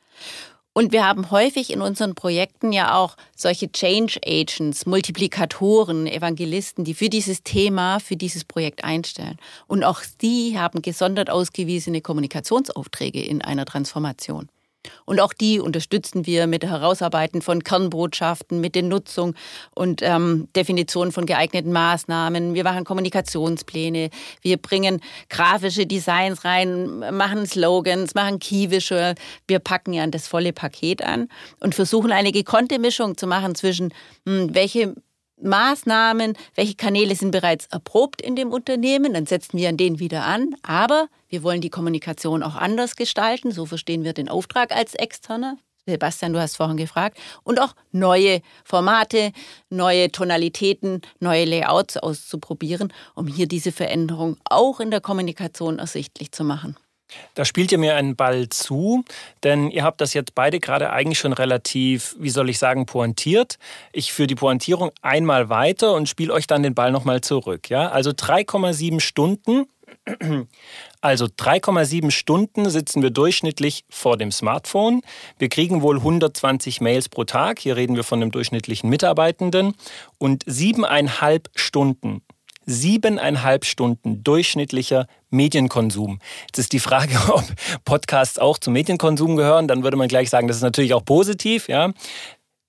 Und 0.78 0.92
wir 0.92 1.08
haben 1.08 1.32
häufig 1.32 1.74
in 1.74 1.82
unseren 1.82 2.14
Projekten 2.14 2.72
ja 2.72 2.96
auch 2.96 3.18
solche 3.36 3.72
Change 3.72 4.20
Agents, 4.24 4.86
Multiplikatoren, 4.86 6.06
Evangelisten, 6.06 6.84
die 6.84 6.94
für 6.94 7.10
dieses 7.10 7.42
Thema, 7.42 8.00
für 8.00 8.16
dieses 8.16 8.46
Projekt 8.46 8.84
einstellen. 8.84 9.40
Und 9.66 9.84
auch 9.84 10.02
die 10.22 10.60
haben 10.60 10.84
gesondert 10.84 11.32
ausgewiesene 11.32 12.02
Kommunikationsaufträge 12.02 13.20
in 13.26 13.42
einer 13.42 13.66
Transformation. 13.66 14.50
Und 15.06 15.20
auch 15.20 15.34
die 15.34 15.60
unterstützen 15.60 16.26
wir 16.26 16.48
mit 16.48 16.64
der 16.64 16.70
Herausarbeiten 16.70 17.42
von 17.42 17.64
Kernbotschaften, 17.64 18.62
mit 18.62 18.76
der 18.76 18.84
Nutzung 18.84 19.36
und 19.76 20.02
ähm, 20.02 20.48
Definition 20.56 21.12
von 21.12 21.26
geeigneten 21.26 21.72
Maßnahmen. 21.72 22.54
Wir 22.54 22.64
machen 22.64 22.84
Kommunikationspläne, 22.84 24.10
wir 24.42 24.58
bringen 24.58 25.02
grafische 25.30 25.86
Designs 25.86 26.44
rein, 26.46 27.00
machen 27.16 27.46
Slogans, 27.46 28.16
machen 28.16 28.40
Keyvisual. 28.40 29.16
Wir 29.48 29.60
packen 29.60 29.94
ja 29.94 30.06
das 30.08 30.28
volle 30.28 30.54
Paket 30.54 31.04
an 31.04 31.30
und 31.60 31.76
versuchen 31.76 32.12
eine 32.12 32.32
gekonnte 32.32 32.80
Mischung 32.80 33.18
zu 33.18 33.28
machen 33.28 33.56
zwischen, 33.56 33.94
mh, 34.26 34.42
hm, 34.42 34.56
welche 34.56 34.96
Maßnahmen, 35.42 36.38
welche 36.56 36.76
Kanäle 36.76 37.16
sind 37.16 37.32
bereits 37.32 37.68
erprobt 37.68 38.22
in 38.22 38.36
dem 38.36 38.52
Unternehmen, 38.52 39.14
dann 39.14 39.26
setzen 39.26 39.58
wir 39.58 39.70
an 39.70 39.78
denen 39.78 40.00
wieder 40.00 40.26
an. 40.26 40.56
Aber 40.64 41.08
wir 41.30 41.44
wollen 41.44 41.62
die 41.62 41.70
Kommunikation 41.70 42.44
auch 42.44 42.56
anders 42.56 42.96
gestalten. 42.96 43.52
So 43.52 43.66
verstehen 43.66 44.04
wir 44.04 44.14
den 44.14 44.30
Auftrag 44.30 44.76
als 44.76 44.96
Externer. 44.96 45.58
Sebastian, 45.86 46.34
du 46.34 46.40
hast 46.40 46.58
vorhin 46.58 46.78
gefragt. 46.78 47.18
Und 47.44 47.62
auch 47.62 47.74
neue 47.92 48.42
Formate, 48.66 49.32
neue 49.70 50.12
Tonalitäten, 50.12 51.02
neue 51.20 51.46
Layouts 51.46 51.98
auszuprobieren, 51.98 52.92
um 53.16 53.28
hier 53.28 53.48
diese 53.48 53.72
Veränderung 53.72 54.38
auch 54.50 54.80
in 54.80 54.92
der 54.92 55.02
Kommunikation 55.02 55.80
ersichtlich 55.80 56.32
zu 56.32 56.44
machen. 56.44 56.76
Da 57.34 57.46
spielt 57.46 57.72
ihr 57.72 57.78
mir 57.78 57.96
einen 57.96 58.16
Ball 58.16 58.50
zu, 58.50 59.04
denn 59.44 59.72
ihr 59.72 59.84
habt 59.84 60.02
das 60.02 60.14
jetzt 60.14 60.36
beide 60.36 60.60
gerade 60.60 60.92
eigentlich 60.92 61.20
schon 61.20 61.34
relativ, 61.34 62.16
wie 62.20 62.30
soll 62.30 62.50
ich 62.50 62.60
sagen, 62.60 62.86
pointiert. 62.86 63.58
Ich 63.94 64.14
führe 64.14 64.28
die 64.28 64.36
Pointierung 64.36 64.92
einmal 65.02 65.50
weiter 65.50 65.94
und 65.94 66.10
spiele 66.10 66.34
euch 66.34 66.48
dann 66.48 66.64
den 66.64 66.76
Ball 66.76 66.92
nochmal 66.92 67.22
zurück. 67.22 67.70
Ja? 67.70 67.90
Also 67.90 68.12
3,7 68.12 69.00
Stunden. 69.00 69.66
Also 71.02 71.26
3,7 71.26 72.12
Stunden 72.12 72.70
sitzen 72.70 73.02
wir 73.02 73.10
durchschnittlich 73.10 73.86
vor 73.90 74.18
dem 74.18 74.32
Smartphone. 74.32 75.02
Wir 75.38 75.50
kriegen 75.50 75.82
wohl 75.82 75.98
120 75.98 76.82
Mails 76.82 77.10
pro 77.10 77.24
Tag. 77.24 77.60
Hier 77.60 77.76
reden 77.76 77.96
wir 77.96 78.04
von 78.04 78.22
einem 78.22 78.32
durchschnittlichen 78.32 78.90
Mitarbeitenden. 78.90 79.76
Und 80.18 80.44
siebeneinhalb 80.46 81.50
Stunden 81.56 82.22
siebeneinhalb 82.68 83.66
Stunden 83.66 84.24
durchschnittlicher 84.24 85.08
Medienkonsum. 85.32 86.20
Jetzt 86.48 86.60
ist 86.60 86.74
die 86.74 86.80
Frage, 86.80 87.18
ob 87.34 87.46
Podcasts 87.86 88.38
auch 88.38 88.60
zum 88.60 88.74
Medienkonsum 88.74 89.36
gehören. 89.36 89.68
Dann 89.68 89.84
würde 89.84 89.98
man 89.98 90.08
gleich 90.08 90.30
sagen, 90.30 90.48
das 90.48 90.58
ist 90.58 90.64
natürlich 90.64 90.94
auch 90.94 91.04
positiv. 91.04 91.68
Ja. 91.68 91.92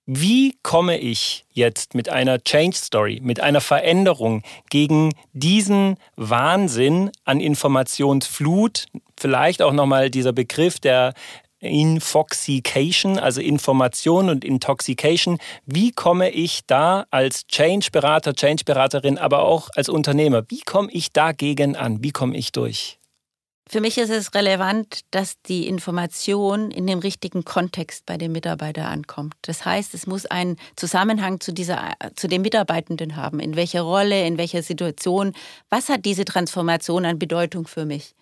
Wie 0.07 0.57
komme 0.63 0.97
ich 0.97 1.45
jetzt 1.51 1.95
mit 1.95 2.09
einer 2.09 2.43
Change 2.43 2.77
Story, 2.77 3.21
mit 3.23 3.41
einer 3.41 3.61
Veränderung 3.61 4.43
gegen 4.71 5.13
diesen 5.35 5.99
Wahnsinn 6.17 7.11
an 7.27 7.41
Informationsflut, 7.41 8.87
vielleicht 9.19 9.61
auch 9.61 9.75
nochmal 9.75 10.09
dieser 10.09 10.33
Begriff 10.33 10.81
der 10.81 11.13
Infoxication, 11.61 13.19
also 13.19 13.41
Information 13.41 14.31
und 14.31 14.45
Intoxication. 14.45 15.39
Wie 15.67 15.93
komme 15.93 16.31
ich 16.31 16.61
da 16.67 17.07
als 17.11 17.47
Change-Berater, 17.47 18.35
Change-Beraterin, 18.35 19.19
aber 19.19 19.43
auch 19.43 19.69
als 19.75 19.89
Unternehmer, 19.89 20.45
wie 20.49 20.61
komme 20.61 20.89
ich 20.93 21.13
dagegen 21.13 21.77
an? 21.77 22.03
Wie 22.03 22.11
komme 22.11 22.37
ich 22.37 22.53
durch? 22.53 22.99
Für 23.71 23.83
mich 23.83 23.99
ist 23.99 24.09
es 24.09 24.35
relevant, 24.35 25.01
dass 25.11 25.43
die 25.43 25.69
Information 25.69 26.71
in 26.71 26.87
dem 26.87 27.01
richtigen 27.01 27.45
Kontext 27.45 28.07
bei 28.07 28.17
dem 28.17 28.33
Mitarbeiter 28.33 28.89
ankommt. 28.89 29.35
Das 29.43 29.67
heißt, 29.67 29.93
es 29.93 30.07
muss 30.07 30.25
einen 30.25 30.57
Zusammenhang 30.75 31.41
zu, 31.41 31.53
dieser, 31.53 31.93
zu 32.17 32.29
dem 32.29 32.41
Mitarbeitenden 32.41 33.17
haben. 33.17 33.41
In 33.41 33.57
welcher 33.57 33.83
Rolle, 33.83 34.27
in 34.27 34.39
welcher 34.39 34.63
Situation, 34.63 35.35
was 35.69 35.91
hat 35.91 36.07
diese 36.07 36.25
Transformation 36.25 37.05
an 37.05 37.19
Bedeutung 37.19 37.67
für 37.67 37.85
mich? 37.85 38.15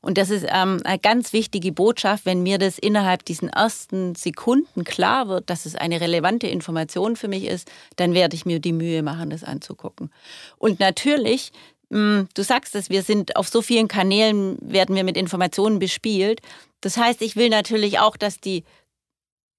Und 0.00 0.18
das 0.18 0.30
ist 0.30 0.46
ähm, 0.48 0.80
eine 0.84 0.98
ganz 0.98 1.32
wichtige 1.32 1.72
Botschaft, 1.72 2.26
wenn 2.26 2.42
mir 2.42 2.58
das 2.58 2.78
innerhalb 2.78 3.24
diesen 3.24 3.48
ersten 3.48 4.14
Sekunden 4.14 4.84
klar 4.84 5.28
wird, 5.28 5.50
dass 5.50 5.66
es 5.66 5.76
eine 5.76 6.00
relevante 6.00 6.46
Information 6.46 7.16
für 7.16 7.28
mich 7.28 7.44
ist, 7.44 7.70
dann 7.96 8.14
werde 8.14 8.36
ich 8.36 8.46
mir 8.46 8.60
die 8.60 8.72
Mühe 8.72 9.02
machen, 9.02 9.30
das 9.30 9.44
anzugucken. 9.44 10.10
Und 10.58 10.80
natürlich, 10.80 11.52
hm, 11.90 12.28
du 12.34 12.42
sagst 12.42 12.74
es, 12.74 12.90
wir 12.90 13.02
sind 13.02 13.36
auf 13.36 13.48
so 13.48 13.62
vielen 13.62 13.88
Kanälen, 13.88 14.56
werden 14.60 14.96
wir 14.96 15.04
mit 15.04 15.16
Informationen 15.16 15.78
bespielt. 15.78 16.40
Das 16.80 16.96
heißt, 16.96 17.22
ich 17.22 17.36
will 17.36 17.48
natürlich 17.48 17.98
auch, 17.98 18.16
dass 18.16 18.40
die 18.40 18.64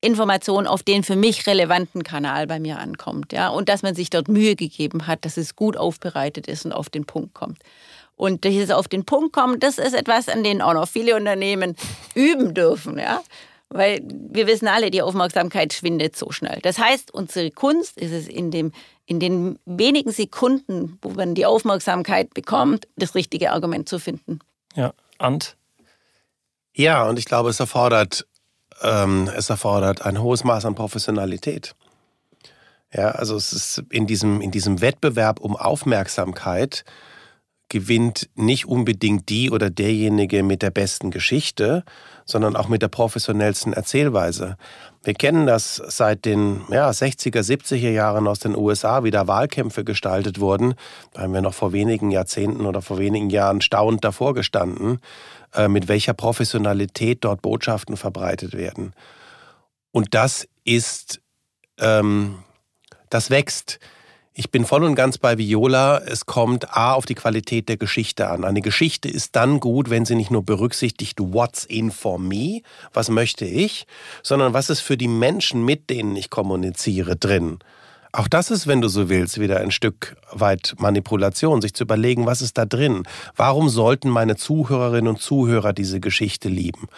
Information 0.05 0.67
auf 0.67 0.83
den 0.83 1.03
für 1.03 1.15
mich 1.15 1.47
relevanten 1.47 2.03
Kanal 2.03 2.45
bei 2.45 2.59
mir 2.59 2.77
ankommt, 2.77 3.33
ja, 3.33 3.49
und 3.49 3.69
dass 3.69 3.81
man 3.81 3.95
sich 3.95 4.11
dort 4.11 4.27
Mühe 4.27 4.55
gegeben 4.55 5.07
hat, 5.07 5.25
dass 5.25 5.35
es 5.35 5.55
gut 5.55 5.77
aufbereitet 5.77 6.47
ist 6.47 6.65
und 6.65 6.73
auf 6.73 6.89
den 6.89 7.05
Punkt 7.05 7.33
kommt. 7.33 7.59
Und 8.15 8.43
dieses 8.43 8.71
auf 8.71 8.87
den 8.87 9.05
Punkt 9.05 9.33
kommen, 9.33 9.59
das 9.59 9.77
ist 9.77 9.93
etwas, 9.93 10.29
an 10.29 10.43
dem 10.43 10.61
auch 10.61 10.73
noch 10.73 10.87
viele 10.87 11.15
Unternehmen 11.15 11.75
üben 12.13 12.53
dürfen, 12.53 12.97
ja. 12.97 13.21
Weil 13.69 14.01
wir 14.07 14.47
wissen 14.47 14.67
alle, 14.67 14.91
die 14.91 15.01
Aufmerksamkeit 15.01 15.73
schwindet 15.73 16.15
so 16.15 16.31
schnell. 16.31 16.59
Das 16.61 16.77
heißt, 16.77 17.11
unsere 17.13 17.51
Kunst 17.51 17.97
ist 17.97 18.11
es 18.11 18.27
in, 18.27 18.51
dem, 18.51 18.71
in 19.05 19.19
den 19.19 19.59
wenigen 19.65 20.11
Sekunden, 20.11 20.97
wo 21.01 21.09
man 21.09 21.35
die 21.35 21.45
Aufmerksamkeit 21.45 22.33
bekommt, 22.33 22.87
das 22.95 23.15
richtige 23.15 23.51
Argument 23.51 23.89
zu 23.89 23.99
finden. 23.99 24.39
Ja, 24.75 24.93
Ant? 25.17 25.57
Ja, 26.73 27.07
und 27.07 27.17
ich 27.17 27.25
glaube, 27.25 27.49
es 27.49 27.59
erfordert, 27.59 28.27
ähm, 28.81 29.29
es 29.35 29.49
erfordert 29.49 30.03
ein 30.03 30.21
hohes 30.21 30.43
Maß 30.43 30.65
an 30.65 30.75
Professionalität. 30.75 31.75
Ja, 32.93 33.11
also 33.11 33.35
es 33.35 33.51
ist 33.51 33.83
in 33.89 34.07
diesem, 34.07 34.41
in 34.41 34.51
diesem 34.51 34.79
Wettbewerb 34.79 35.39
um 35.39 35.55
Aufmerksamkeit 35.55 36.85
gewinnt 37.69 38.29
nicht 38.35 38.67
unbedingt 38.67 39.29
die 39.29 39.49
oder 39.49 39.69
derjenige 39.69 40.43
mit 40.43 40.61
der 40.61 40.69
besten 40.71 41.11
Geschichte, 41.11 41.83
sondern 42.25 42.55
auch 42.55 42.67
mit 42.67 42.81
der 42.81 42.87
professionellsten 42.87 43.73
Erzählweise. 43.73 44.57
Wir 45.03 45.13
kennen 45.13 45.45
das 45.45 45.75
seit 45.75 46.25
den 46.25 46.61
ja, 46.69 46.89
60er, 46.89 47.41
70er 47.41 47.89
Jahren 47.89 48.27
aus 48.27 48.39
den 48.39 48.55
USA, 48.55 49.03
wie 49.03 49.11
da 49.11 49.27
Wahlkämpfe 49.27 49.83
gestaltet 49.83 50.39
wurden. 50.39 50.75
Da 51.13 51.21
haben 51.21 51.33
wir 51.33 51.41
noch 51.41 51.53
vor 51.53 51.73
wenigen 51.73 52.11
Jahrzehnten 52.11 52.65
oder 52.65 52.81
vor 52.81 52.97
wenigen 52.97 53.29
Jahren 53.29 53.61
staunend 53.61 54.03
davor 54.03 54.33
gestanden, 54.33 54.99
äh, 55.53 55.67
mit 55.67 55.87
welcher 55.87 56.13
Professionalität 56.13 57.23
dort 57.23 57.41
Botschaften 57.41 57.97
verbreitet 57.97 58.53
werden. 58.53 58.93
Und 59.91 60.13
das 60.13 60.47
ist, 60.63 61.21
ähm, 61.79 62.39
das 63.09 63.29
wächst. 63.29 63.79
Ich 64.37 64.51
bin 64.51 64.65
voll 64.65 64.83
und 64.83 64.95
ganz 64.95 65.17
bei 65.17 65.37
Viola. 65.37 65.97
Es 65.99 66.25
kommt 66.25 66.75
A 66.75 66.91
auf 66.91 67.05
die 67.05 67.15
Qualität 67.15 67.69
der 67.69 67.77
Geschichte 67.77 68.29
an. 68.29 68.43
Eine 68.43 68.59
Geschichte 68.59 69.07
ist 69.07 69.37
dann 69.37 69.61
gut, 69.61 69.89
wenn 69.89 70.03
sie 70.03 70.15
nicht 70.15 70.29
nur 70.29 70.43
berücksichtigt, 70.43 71.19
what's 71.21 71.63
in 71.63 71.89
for 71.89 72.19
me, 72.19 72.59
was 72.91 73.07
möchte 73.07 73.45
ich, 73.45 73.87
sondern 74.23 74.53
was 74.53 74.69
ist 74.69 74.81
für 74.81 74.97
die 74.97 75.07
Menschen, 75.07 75.63
mit 75.63 75.89
denen 75.89 76.17
ich 76.17 76.29
kommuniziere, 76.29 77.15
drin. 77.15 77.59
Auch 78.11 78.27
das 78.27 78.51
ist, 78.51 78.67
wenn 78.67 78.81
du 78.81 78.89
so 78.89 79.07
willst, 79.07 79.39
wieder 79.39 79.61
ein 79.61 79.71
Stück 79.71 80.17
weit 80.33 80.75
Manipulation, 80.79 81.61
sich 81.61 81.73
zu 81.73 81.85
überlegen, 81.85 82.25
was 82.25 82.41
ist 82.41 82.57
da 82.57 82.65
drin? 82.65 83.03
Warum 83.37 83.69
sollten 83.69 84.09
meine 84.09 84.35
Zuhörerinnen 84.35 85.07
und 85.07 85.21
Zuhörer 85.21 85.71
diese 85.71 86.01
Geschichte 86.01 86.49
lieben? 86.49 86.89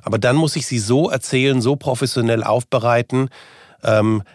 Aber 0.00 0.16
dann 0.16 0.36
muss 0.36 0.56
ich 0.56 0.66
sie 0.66 0.78
so 0.78 1.10
erzählen, 1.10 1.60
so 1.60 1.76
professionell 1.76 2.42
aufbereiten, 2.42 3.28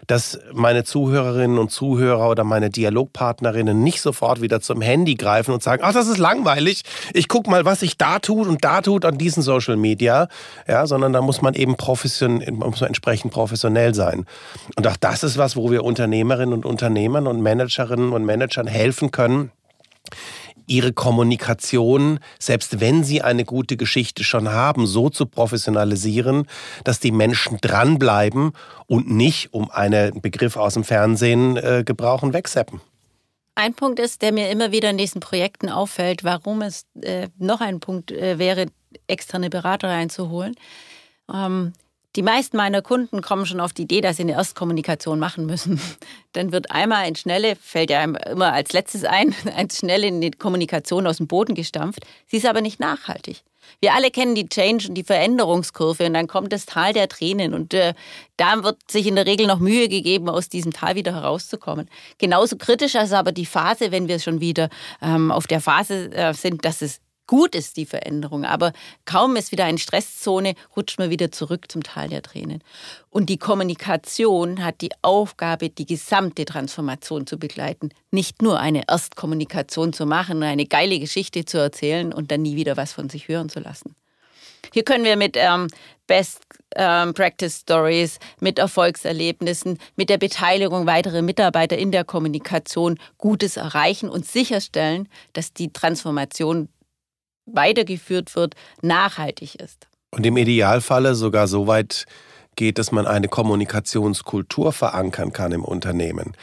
dass 0.06 0.38
meine 0.52 0.84
Zuhörerinnen 0.84 1.58
und 1.58 1.70
Zuhörer 1.70 2.30
oder 2.30 2.44
meine 2.44 2.70
Dialogpartnerinnen 2.70 3.82
nicht 3.82 4.00
sofort 4.00 4.40
wieder 4.40 4.60
zum 4.60 4.80
Handy 4.80 5.14
greifen 5.14 5.52
und 5.52 5.62
sagen, 5.62 5.82
ach, 5.84 5.92
das 5.92 6.06
ist 6.06 6.18
langweilig, 6.18 6.82
ich 7.12 7.28
guck 7.28 7.46
mal, 7.46 7.64
was 7.64 7.80
sich 7.80 7.98
da 7.98 8.18
tut 8.18 8.46
und 8.46 8.64
da 8.64 8.80
tut 8.80 9.04
an 9.04 9.18
diesen 9.18 9.42
Social 9.42 9.76
Media, 9.76 10.28
ja, 10.66 10.86
sondern 10.86 11.12
da 11.12 11.20
muss 11.20 11.42
man 11.42 11.54
eben 11.54 11.76
profession, 11.76 12.42
muss 12.52 12.80
man 12.80 12.88
entsprechend 12.88 13.32
professionell 13.32 13.94
sein. 13.94 14.26
Und 14.76 14.86
auch 14.86 14.96
das 14.96 15.22
ist 15.22 15.38
was, 15.38 15.56
wo 15.56 15.70
wir 15.70 15.84
Unternehmerinnen 15.84 16.54
und 16.54 16.64
Unternehmern 16.64 17.26
und 17.26 17.40
Managerinnen 17.40 18.12
und 18.12 18.24
Managern 18.24 18.66
helfen 18.66 19.10
können, 19.10 19.50
ihre 20.72 20.92
Kommunikation, 20.92 22.18
selbst 22.38 22.80
wenn 22.80 23.04
sie 23.04 23.20
eine 23.20 23.44
gute 23.44 23.76
Geschichte 23.76 24.24
schon 24.24 24.48
haben, 24.48 24.86
so 24.86 25.10
zu 25.10 25.26
professionalisieren, 25.26 26.46
dass 26.84 26.98
die 26.98 27.12
Menschen 27.12 27.58
dranbleiben 27.60 28.52
und 28.86 29.10
nicht, 29.10 29.52
um 29.52 29.70
einen 29.70 30.22
Begriff 30.22 30.56
aus 30.56 30.74
dem 30.74 30.84
Fernsehen 30.84 31.56
äh, 31.58 31.82
gebrauchen, 31.84 32.32
wegseppen. 32.32 32.80
Ein 33.54 33.74
Punkt 33.74 34.00
ist, 34.00 34.22
der 34.22 34.32
mir 34.32 34.48
immer 34.48 34.72
wieder 34.72 34.88
in 34.88 34.96
diesen 34.96 35.20
Projekten 35.20 35.68
auffällt, 35.68 36.24
warum 36.24 36.62
es 36.62 36.86
äh, 37.02 37.28
noch 37.38 37.60
ein 37.60 37.80
Punkt 37.80 38.10
äh, 38.10 38.38
wäre, 38.38 38.66
externe 39.06 39.50
Berater 39.50 39.88
einzuholen. 39.88 40.54
Ähm, 41.32 41.74
die 42.16 42.22
meisten 42.22 42.56
meiner 42.56 42.82
Kunden 42.82 43.22
kommen 43.22 43.46
schon 43.46 43.60
auf 43.60 43.72
die 43.72 43.82
Idee, 43.82 44.02
dass 44.02 44.16
sie 44.16 44.22
eine 44.22 44.32
Erstkommunikation 44.32 45.18
machen 45.18 45.46
müssen. 45.46 45.80
Dann 46.32 46.52
wird 46.52 46.70
einmal 46.70 47.04
ein 47.04 47.16
schnelle, 47.16 47.56
fällt 47.56 47.90
ja 47.90 48.02
immer 48.04 48.52
als 48.52 48.72
letztes 48.72 49.04
ein, 49.04 49.34
ein 49.56 49.70
schnelle 49.70 50.06
in 50.06 50.20
die 50.20 50.30
Kommunikation 50.30 51.06
aus 51.06 51.16
dem 51.18 51.26
Boden 51.26 51.54
gestampft. 51.54 52.04
Sie 52.26 52.36
ist 52.36 52.46
aber 52.46 52.60
nicht 52.60 52.80
nachhaltig. 52.80 53.42
Wir 53.80 53.94
alle 53.94 54.10
kennen 54.10 54.34
die 54.34 54.48
Change 54.48 54.88
und 54.88 54.94
die 54.94 55.04
Veränderungskurve 55.04 56.06
und 56.06 56.14
dann 56.14 56.26
kommt 56.26 56.52
das 56.52 56.66
Tal 56.66 56.92
der 56.92 57.08
Tränen 57.08 57.54
und 57.54 57.72
äh, 57.72 57.94
da 58.36 58.62
wird 58.64 58.90
sich 58.90 59.06
in 59.06 59.14
der 59.14 59.24
Regel 59.24 59.46
noch 59.46 59.60
Mühe 59.60 59.88
gegeben, 59.88 60.28
aus 60.28 60.48
diesem 60.48 60.72
Tal 60.72 60.96
wieder 60.96 61.14
herauszukommen. 61.14 61.88
Genauso 62.18 62.56
kritisch 62.56 62.94
ist 62.96 63.12
aber 63.12 63.32
die 63.32 63.46
Phase, 63.46 63.92
wenn 63.92 64.08
wir 64.08 64.18
schon 64.18 64.40
wieder 64.40 64.68
ähm, 65.00 65.30
auf 65.30 65.46
der 65.46 65.60
Phase 65.60 66.12
äh, 66.12 66.34
sind, 66.34 66.64
dass 66.64 66.82
es 66.82 67.00
gut 67.26 67.54
ist, 67.54 67.76
die 67.76 67.86
Veränderung. 67.86 68.44
Aber 68.44 68.72
kaum 69.04 69.36
ist 69.36 69.52
wieder 69.52 69.64
eine 69.64 69.78
Stresszone, 69.78 70.54
rutscht 70.76 70.98
man 70.98 71.10
wieder 71.10 71.32
zurück 71.32 71.70
zum 71.70 71.82
Tal 71.82 72.08
der 72.08 72.22
Tränen. 72.22 72.62
Und 73.10 73.28
die 73.28 73.38
Kommunikation 73.38 74.64
hat 74.64 74.80
die 74.80 74.92
Aufgabe, 75.02 75.68
die 75.68 75.86
gesamte 75.86 76.44
Transformation 76.44 77.26
zu 77.26 77.38
begleiten. 77.38 77.90
Nicht 78.10 78.42
nur 78.42 78.58
eine 78.58 78.84
Erstkommunikation 78.88 79.92
zu 79.92 80.06
machen, 80.06 80.42
eine 80.42 80.66
geile 80.66 80.98
Geschichte 80.98 81.44
zu 81.44 81.58
erzählen 81.58 82.12
und 82.12 82.30
dann 82.30 82.42
nie 82.42 82.56
wieder 82.56 82.76
was 82.76 82.92
von 82.92 83.08
sich 83.08 83.28
hören 83.28 83.48
zu 83.48 83.60
lassen. 83.60 83.94
Hier 84.72 84.84
können 84.84 85.04
wir 85.04 85.16
mit 85.16 85.36
ähm, 85.36 85.68
Best 86.06 86.46
ähm, 86.76 87.14
Practice 87.14 87.60
Stories, 87.60 88.18
mit 88.40 88.58
Erfolgserlebnissen, 88.58 89.78
mit 89.96 90.08
der 90.08 90.18
Beteiligung 90.18 90.86
weiterer 90.86 91.22
Mitarbeiter 91.22 91.76
in 91.76 91.92
der 91.92 92.04
Kommunikation 92.04 92.98
Gutes 93.18 93.56
erreichen 93.56 94.08
und 94.08 94.26
sicherstellen, 94.26 95.08
dass 95.32 95.52
die 95.52 95.72
Transformation 95.72 96.68
weitergeführt 97.46 98.34
wird, 98.36 98.54
nachhaltig 98.82 99.56
ist. 99.56 99.86
Und 100.10 100.26
im 100.26 100.36
Idealfalle 100.36 101.14
sogar 101.14 101.46
so 101.46 101.66
weit 101.66 102.06
geht, 102.56 102.78
dass 102.78 102.92
man 102.92 103.06
eine 103.06 103.28
Kommunikationskultur 103.28 104.72
verankern 104.72 105.32
kann 105.32 105.52
im 105.52 105.64
Unternehmen. 105.64 106.34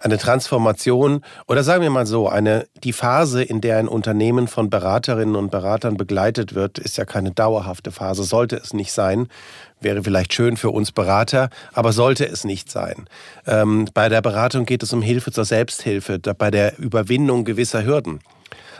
Eine 0.00 0.18
Transformation 0.18 1.24
oder 1.46 1.64
sagen 1.64 1.82
wir 1.82 1.88
mal 1.88 2.04
so, 2.04 2.28
eine, 2.28 2.66
die 2.82 2.92
Phase, 2.92 3.42
in 3.42 3.62
der 3.62 3.78
ein 3.78 3.88
Unternehmen 3.88 4.48
von 4.48 4.68
Beraterinnen 4.68 5.34
und 5.34 5.50
Beratern 5.50 5.96
begleitet 5.96 6.54
wird, 6.54 6.78
ist 6.78 6.98
ja 6.98 7.06
keine 7.06 7.30
dauerhafte 7.30 7.90
Phase, 7.90 8.22
sollte 8.24 8.56
es 8.56 8.74
nicht 8.74 8.92
sein. 8.92 9.28
Wäre 9.80 10.02
vielleicht 10.02 10.34
schön 10.34 10.58
für 10.58 10.68
uns 10.68 10.92
Berater, 10.92 11.48
aber 11.72 11.92
sollte 11.92 12.26
es 12.26 12.44
nicht 12.44 12.70
sein. 12.70 13.06
Ähm, 13.46 13.88
bei 13.94 14.10
der 14.10 14.20
Beratung 14.20 14.66
geht 14.66 14.82
es 14.82 14.92
um 14.92 15.00
Hilfe 15.00 15.32
zur 15.32 15.46
Selbsthilfe, 15.46 16.18
bei 16.18 16.50
der 16.50 16.78
Überwindung 16.78 17.44
gewisser 17.44 17.86
Hürden. 17.86 18.20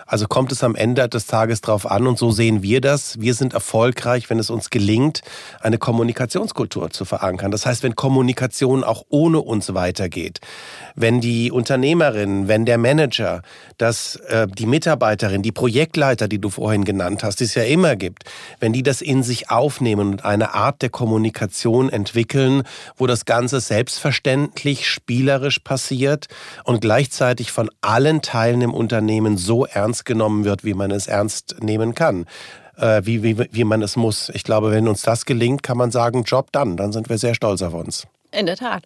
Also 0.06 0.26
kommt 0.26 0.52
es 0.52 0.62
am 0.62 0.74
Ende 0.74 1.08
des 1.08 1.26
Tages 1.26 1.60
drauf 1.60 1.90
an 1.90 2.06
und 2.06 2.18
so 2.18 2.30
sehen 2.30 2.62
wir 2.62 2.80
das. 2.80 3.20
Wir 3.20 3.34
sind 3.34 3.54
erfolgreich, 3.54 4.28
wenn 4.30 4.38
es 4.38 4.50
uns 4.50 4.70
gelingt, 4.70 5.22
eine 5.60 5.78
Kommunikationskultur 5.78 6.90
zu 6.90 7.04
verankern. 7.04 7.50
Das 7.50 7.66
heißt, 7.66 7.82
wenn 7.82 7.94
Kommunikation 7.94 8.84
auch 8.84 9.04
ohne 9.08 9.40
uns 9.40 9.72
weitergeht, 9.74 10.40
wenn 10.94 11.20
die 11.20 11.50
Unternehmerin, 11.50 12.48
wenn 12.48 12.66
der 12.66 12.78
Manager, 12.78 13.42
dass 13.78 14.16
äh, 14.16 14.46
die 14.46 14.66
Mitarbeiterin, 14.66 15.42
die 15.42 15.52
Projektleiter, 15.52 16.28
die 16.28 16.40
du 16.40 16.50
vorhin 16.50 16.84
genannt 16.84 17.24
hast, 17.24 17.40
die 17.40 17.44
es 17.44 17.54
ja 17.54 17.64
immer 17.64 17.96
gibt, 17.96 18.24
wenn 18.60 18.72
die 18.72 18.82
das 18.82 19.00
in 19.00 19.22
sich 19.22 19.50
aufnehmen 19.50 20.12
und 20.12 20.24
eine 20.24 20.54
Art 20.54 20.82
der 20.82 20.90
Kommunikation 20.90 21.88
entwickeln, 21.88 22.62
wo 22.96 23.06
das 23.06 23.24
Ganze 23.24 23.60
selbstverständlich, 23.60 24.88
spielerisch 24.88 25.60
passiert 25.60 26.26
und 26.64 26.80
gleichzeitig 26.80 27.52
von 27.52 27.70
allen 27.80 28.22
Teilen 28.22 28.60
im 28.60 28.74
Unternehmen 28.74 29.36
so 29.36 29.64
ernst 29.64 29.93
genommen 30.02 30.44
wird, 30.44 30.64
wie 30.64 30.74
man 30.74 30.90
es 30.90 31.06
ernst 31.06 31.56
nehmen 31.60 31.94
kann. 31.94 32.26
Äh, 32.76 33.02
wie, 33.04 33.22
wie, 33.22 33.38
wie 33.52 33.64
man 33.64 33.82
es 33.82 33.94
muss. 33.94 34.30
Ich 34.30 34.42
glaube, 34.42 34.72
wenn 34.72 34.88
uns 34.88 35.02
das 35.02 35.26
gelingt, 35.26 35.62
kann 35.62 35.78
man 35.78 35.92
sagen, 35.92 36.24
Job 36.24 36.50
done. 36.50 36.74
Dann 36.74 36.92
sind 36.92 37.08
wir 37.08 37.18
sehr 37.18 37.36
stolz 37.36 37.62
auf 37.62 37.74
uns. 37.74 38.08
In 38.32 38.46
der 38.46 38.56
Tat. 38.56 38.84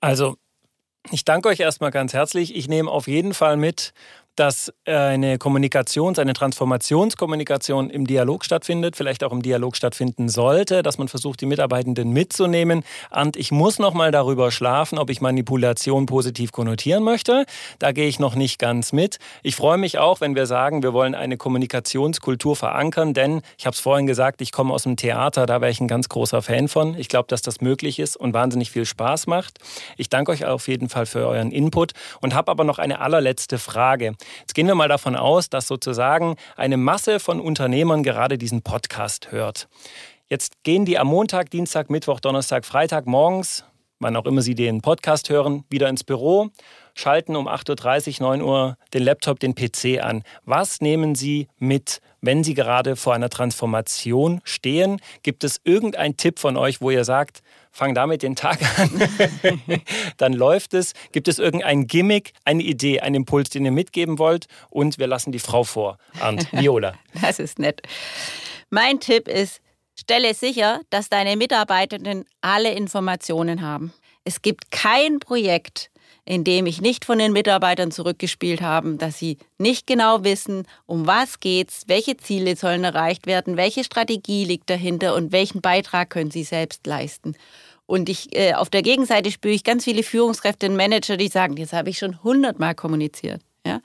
Also 0.00 0.36
ich 1.10 1.24
danke 1.24 1.48
euch 1.48 1.60
erstmal 1.60 1.90
ganz 1.90 2.12
herzlich. 2.12 2.56
Ich 2.56 2.68
nehme 2.68 2.90
auf 2.90 3.06
jeden 3.06 3.34
Fall 3.34 3.56
mit, 3.56 3.92
dass 4.36 4.72
eine 4.86 5.36
Kommunikations-, 5.36 6.18
eine 6.18 6.32
Transformationskommunikation 6.32 7.90
im 7.90 8.06
Dialog 8.06 8.44
stattfindet, 8.44 8.96
vielleicht 8.96 9.24
auch 9.24 9.32
im 9.32 9.42
Dialog 9.42 9.76
stattfinden 9.76 10.28
sollte, 10.28 10.82
dass 10.82 10.98
man 10.98 11.08
versucht, 11.08 11.40
die 11.40 11.46
Mitarbeitenden 11.46 12.10
mitzunehmen. 12.10 12.82
Und 13.10 13.36
ich 13.36 13.52
muss 13.52 13.78
noch 13.78 13.92
mal 13.94 14.10
darüber 14.10 14.50
schlafen, 14.50 14.98
ob 14.98 15.10
ich 15.10 15.20
Manipulation 15.20 16.06
positiv 16.06 16.52
konnotieren 16.52 17.04
möchte. 17.04 17.44
Da 17.78 17.92
gehe 17.92 18.08
ich 18.08 18.18
noch 18.18 18.34
nicht 18.34 18.58
ganz 18.58 18.92
mit. 18.92 19.18
Ich 19.42 19.56
freue 19.56 19.78
mich 19.78 19.98
auch, 19.98 20.20
wenn 20.20 20.34
wir 20.34 20.46
sagen, 20.46 20.82
wir 20.82 20.92
wollen 20.92 21.14
eine 21.14 21.36
Kommunikationskultur 21.36 22.56
verankern, 22.56 23.14
denn 23.14 23.42
ich 23.58 23.66
habe 23.66 23.74
es 23.74 23.80
vorhin 23.80 24.06
gesagt, 24.06 24.40
ich 24.40 24.52
komme 24.52 24.72
aus 24.72 24.84
dem 24.84 24.96
Theater, 24.96 25.46
da 25.46 25.60
wäre 25.60 25.70
ich 25.70 25.80
ein 25.80 25.88
ganz 25.88 26.08
großer 26.08 26.42
Fan 26.42 26.68
von. 26.68 26.94
Ich 26.96 27.08
glaube, 27.08 27.26
dass 27.28 27.42
das 27.42 27.60
möglich 27.60 27.98
ist 27.98 28.16
und 28.16 28.32
wahnsinnig 28.32 28.70
viel 28.70 28.86
Spaß 28.86 29.26
macht. 29.26 29.58
Ich 29.96 30.08
danke 30.08 30.32
euch 30.32 30.46
auf 30.46 30.68
jeden 30.68 30.88
Fall 30.88 31.06
für 31.06 31.26
euren 31.26 31.50
Input 31.50 31.92
und 32.20 32.34
habe 32.34 32.50
aber 32.50 32.64
noch 32.64 32.78
eine 32.78 33.00
allerletzte 33.00 33.58
Frage. 33.58 34.14
Jetzt 34.40 34.54
gehen 34.54 34.66
wir 34.66 34.74
mal 34.74 34.88
davon 34.88 35.16
aus, 35.16 35.50
dass 35.50 35.66
sozusagen 35.66 36.36
eine 36.56 36.76
Masse 36.76 37.20
von 37.20 37.40
Unternehmern 37.40 38.02
gerade 38.02 38.38
diesen 38.38 38.62
Podcast 38.62 39.32
hört. 39.32 39.68
Jetzt 40.28 40.62
gehen 40.62 40.84
die 40.84 40.98
am 40.98 41.08
Montag, 41.08 41.50
Dienstag, 41.50 41.90
Mittwoch, 41.90 42.20
Donnerstag, 42.20 42.64
Freitag 42.64 43.06
morgens, 43.06 43.64
wann 44.02 44.16
auch 44.16 44.26
immer 44.26 44.42
sie 44.42 44.54
den 44.54 44.80
Podcast 44.80 45.30
hören, 45.30 45.64
wieder 45.70 45.88
ins 45.88 46.04
Büro, 46.04 46.48
schalten 46.94 47.36
um 47.36 47.48
8.30 47.48 48.20
Uhr, 48.20 48.28
9 48.28 48.42
Uhr 48.42 48.76
den 48.94 49.02
Laptop, 49.02 49.40
den 49.40 49.54
PC 49.54 50.02
an. 50.02 50.22
Was 50.44 50.80
nehmen 50.80 51.14
Sie 51.14 51.48
mit, 51.58 52.00
wenn 52.20 52.44
Sie 52.44 52.54
gerade 52.54 52.96
vor 52.96 53.14
einer 53.14 53.30
Transformation 53.30 54.40
stehen? 54.44 55.00
Gibt 55.22 55.44
es 55.44 55.60
irgendeinen 55.64 56.16
Tipp 56.16 56.38
von 56.38 56.56
euch, 56.56 56.80
wo 56.80 56.90
ihr 56.90 57.04
sagt, 57.04 57.42
fang 57.72 57.94
damit 57.94 58.22
den 58.22 58.36
Tag 58.36 58.60
an, 58.78 59.70
dann 60.18 60.32
läuft 60.34 60.74
es. 60.74 60.92
Gibt 61.10 61.26
es 61.26 61.38
irgendein 61.38 61.86
Gimmick, 61.86 62.32
eine 62.44 62.62
Idee, 62.62 63.00
einen 63.00 63.16
Impuls, 63.16 63.50
den 63.50 63.64
ihr 63.64 63.72
mitgeben 63.72 64.18
wollt? 64.18 64.46
Und 64.70 64.98
wir 64.98 65.06
lassen 65.06 65.32
die 65.32 65.38
Frau 65.38 65.64
vor. 65.64 65.98
Arndt, 66.20 66.52
Viola. 66.52 66.94
Das 67.20 67.38
ist 67.38 67.58
nett. 67.58 67.82
Mein 68.70 69.00
Tipp 69.00 69.28
ist, 69.28 69.60
stelle 69.94 70.34
sicher, 70.34 70.80
dass 70.90 71.08
deine 71.08 71.36
Mitarbeitenden 71.36 72.24
alle 72.40 72.72
Informationen 72.72 73.62
haben. 73.62 73.92
Es 74.24 74.42
gibt 74.42 74.70
kein 74.70 75.18
Projekt, 75.18 75.90
in 76.24 76.44
dem 76.44 76.66
ich 76.66 76.80
nicht 76.80 77.04
von 77.04 77.18
den 77.18 77.32
Mitarbeitern 77.32 77.90
zurückgespielt 77.90 78.62
habe, 78.62 78.94
dass 78.94 79.18
sie 79.18 79.38
nicht 79.58 79.86
genau 79.86 80.22
wissen, 80.22 80.66
um 80.86 81.06
was 81.06 81.40
geht's, 81.40 81.84
welche 81.88 82.16
Ziele 82.16 82.56
sollen 82.56 82.84
erreicht 82.84 83.26
werden, 83.26 83.56
welche 83.56 83.82
Strategie 83.84 84.44
liegt 84.44 84.70
dahinter 84.70 85.14
und 85.14 85.32
welchen 85.32 85.60
Beitrag 85.60 86.10
können 86.10 86.30
sie 86.30 86.44
selbst 86.44 86.86
leisten. 86.86 87.34
Und 87.86 88.08
ich, 88.08 88.34
äh, 88.36 88.54
auf 88.54 88.70
der 88.70 88.82
Gegenseite 88.82 89.30
spüre 89.32 89.54
ich 89.54 89.64
ganz 89.64 89.84
viele 89.84 90.02
Führungskräfte 90.02 90.68
und 90.68 90.76
Manager, 90.76 91.16
die 91.16 91.28
sagen, 91.28 91.56
jetzt 91.56 91.72
habe 91.72 91.90
ich 91.90 91.98
schon 91.98 92.22
hundertmal 92.22 92.74
kommuniziert. 92.74 93.42
Ja? 93.66 93.80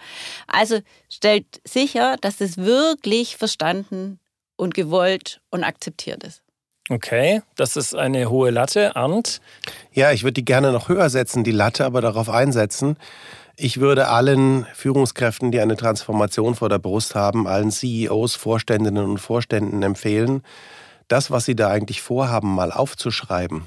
Also 0.46 0.80
stellt 1.10 1.62
sicher, 1.64 2.18
dass 2.22 2.40
es 2.40 2.58
wirklich 2.58 3.38
verstanden 3.38 4.20
und 4.56 4.76
gewollt 4.76 5.42
und 5.50 5.64
akzeptiert 5.64 6.24
ist. 6.24 6.42
Okay, 6.90 7.42
das 7.56 7.76
ist 7.76 7.96
eine 7.96 8.30
hohe 8.30 8.50
Latte. 8.50 8.96
Arndt? 8.96 9.42
Ja, 9.92 10.12
ich 10.12 10.24
würde 10.24 10.34
die 10.34 10.46
gerne 10.46 10.72
noch 10.72 10.88
höher 10.88 11.10
setzen, 11.10 11.44
die 11.44 11.52
Latte, 11.52 11.86
aber 11.86 12.02
darauf 12.02 12.30
einsetzen. 12.30 12.98
Ich 13.58 13.80
würde 13.80 14.08
allen 14.08 14.66
Führungskräften, 14.74 15.52
die 15.52 15.60
eine 15.60 15.76
Transformation 15.76 16.56
vor 16.56 16.70
der 16.70 16.80
Brust 16.80 17.16
haben, 17.16 17.48
allen 17.48 17.72
CEOs, 17.72 18.36
Vorständinnen 18.36 19.04
und 19.04 19.18
Vorständen 19.18 19.82
empfehlen, 19.84 20.44
das, 21.08 21.32
was 21.32 21.46
sie 21.46 21.56
da 21.56 21.70
eigentlich 21.70 22.02
vorhaben, 22.02 22.54
mal 22.54 22.72
aufzuschreiben. 22.72 23.64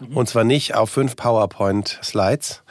Mhm. 0.00 0.16
Und 0.16 0.28
zwar 0.28 0.44
nicht 0.44 0.74
auf 0.76 0.90
fünf 0.90 1.16
PowerPoint-Slides, 1.16 2.62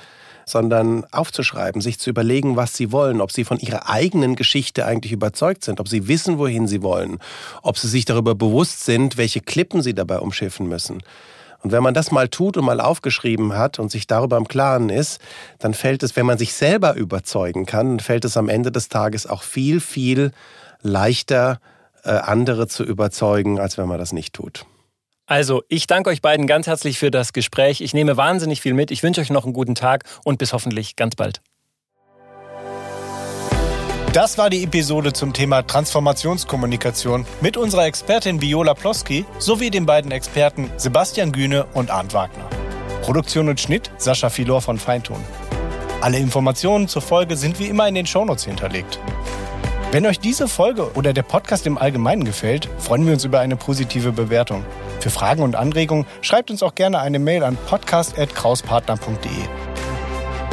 sondern 0.50 1.06
aufzuschreiben, 1.12 1.82
sich 1.82 2.00
zu 2.00 2.10
überlegen, 2.10 2.56
was 2.56 2.76
sie 2.76 2.92
wollen, 2.92 3.22
ob 3.22 3.32
sie 3.32 3.44
von 3.44 3.60
ihrer 3.60 3.90
eigenen 3.90 4.36
Geschichte 4.36 4.86
eigentlich 4.86 5.12
überzeugt 5.12 5.64
sind, 5.64 5.80
ob 5.80 5.88
sie 5.88 6.08
wissen, 6.08 6.38
wohin 6.38 6.68
sie 6.68 6.82
wollen, 6.82 7.20
ob 7.62 7.78
sie 7.78 7.88
sich 7.88 8.06
darüber 8.06 8.36
bewusst 8.36 8.86
sind, 8.86 9.18
welche 9.18 9.42
Klippen 9.42 9.82
sie 9.82 9.94
dabei 9.94 10.20
umschiffen 10.20 10.68
müssen. 10.68 11.04
Und 11.62 11.72
wenn 11.72 11.84
man 11.84 11.94
das 11.94 12.12
mal 12.12 12.30
tut 12.30 12.56
und 12.58 12.66
mal 12.66 12.80
aufgeschrieben 12.80 13.58
hat 13.58 13.80
und 13.80 13.92
sich 13.92 14.08
darüber 14.08 14.38
im 14.38 14.48
Klaren 14.48 14.90
ist, 14.90 15.20
dann 15.60 15.74
fällt 15.74 16.04
es, 16.04 16.16
wenn 16.16 16.26
man 16.26 16.38
sich 16.38 16.54
selber 16.54 16.96
überzeugen 16.96 17.66
kann, 17.66 18.00
fällt 18.00 18.24
es 18.24 18.38
am 18.38 18.48
Ende 18.48 18.72
des 18.72 18.88
Tages 18.88 19.28
auch 19.28 19.44
viel, 19.44 19.82
viel 19.82 20.32
leichter, 20.82 21.60
äh, 22.04 22.12
andere 22.12 22.68
zu 22.68 22.84
überzeugen, 22.84 23.60
als 23.60 23.78
wenn 23.78 23.88
man 23.88 23.98
das 23.98 24.14
nicht 24.14 24.34
tut. 24.34 24.66
Also, 25.30 25.62
ich 25.70 25.86
danke 25.86 26.10
euch 26.10 26.24
beiden 26.24 26.48
ganz 26.48 26.65
herzlich 26.65 26.98
für 26.98 27.12
das 27.12 27.34
Gespräch. 27.34 27.82
Ich 27.82 27.94
nehme 27.94 28.18
wahnsinnig 28.18 28.62
viel 28.62 28.74
mit. 28.74 28.89
Ich 28.89 29.04
wünsche 29.04 29.22
euch 29.22 29.30
noch 29.30 29.44
einen 29.44 29.54
guten 29.54 29.76
Tag 29.76 30.06
und 30.24 30.39
bis 30.39 30.54
hoffentlich 30.54 30.96
ganz 30.96 31.15
bald. 31.15 31.42
Das 34.12 34.39
war 34.39 34.50
die 34.50 34.63
Episode 34.63 35.13
zum 35.13 35.32
Thema 35.34 35.62
Transformationskommunikation 35.62 37.28
mit 37.42 37.58
unserer 37.58 37.86
Expertin 37.86 38.42
Viola 38.42 38.74
Ploski 38.74 39.24
sowie 39.38 39.70
den 39.70 39.86
beiden 39.86 40.10
Experten 40.10 40.72
Sebastian 40.78 41.32
Gühne 41.32 41.68
und 41.76 41.92
Arndt 41.92 42.15
Wagner. 42.15 42.50
Produktion 43.04 43.50
und 43.50 43.60
Schnitt 43.60 43.92
Sascha 44.00 44.32
Filor 44.32 44.63
von 44.63 44.80
Feintun. 44.80 45.24
Alle 46.02 46.18
Informationen 46.18 46.88
zur 46.88 47.04
Folge 47.04 47.38
sind 47.38 47.60
wie 47.60 47.68
immer 47.68 47.88
in 47.88 47.94
den 47.94 48.08
Shownotes 48.08 48.46
hinterlegt. 48.46 49.00
Wenn 49.92 50.08
euch 50.08 50.20
diese 50.20 50.48
Folge 50.48 50.92
oder 50.94 51.13
der 51.13 51.22
Podcast 51.24 51.68
im 51.68 51.78
Allgemeinen 51.78 52.24
gefällt, 52.24 52.68
freuen 52.80 53.06
wir 53.06 53.13
uns 53.13 53.26
über 53.26 53.42
eine 53.42 53.58
positive 53.58 54.12
Bewertung. 54.12 54.65
Für 55.00 55.10
Fragen 55.10 55.44
und 55.44 55.56
Anregungen 55.56 56.06
schreibt 56.22 56.52
uns 56.52 56.64
auch 56.64 56.76
gerne 56.76 57.00
eine 57.00 57.20
Mail 57.20 57.44
an 57.44 57.58
podcast.krauspartner.de. 57.68 59.30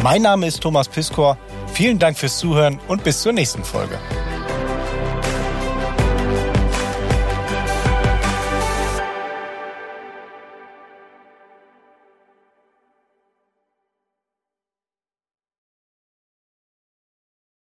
Mein 0.03 0.23
Name 0.23 0.47
ist 0.47 0.61
Thomas 0.61 0.89
Piskor. 0.89 1.37
Vielen 1.73 1.99
Dank 1.99 2.17
fürs 2.17 2.39
Zuhören 2.39 2.79
und 2.89 3.05
bis 3.05 3.23
zur 3.23 3.33
nächsten 3.33 3.65
Folge. 3.65 3.99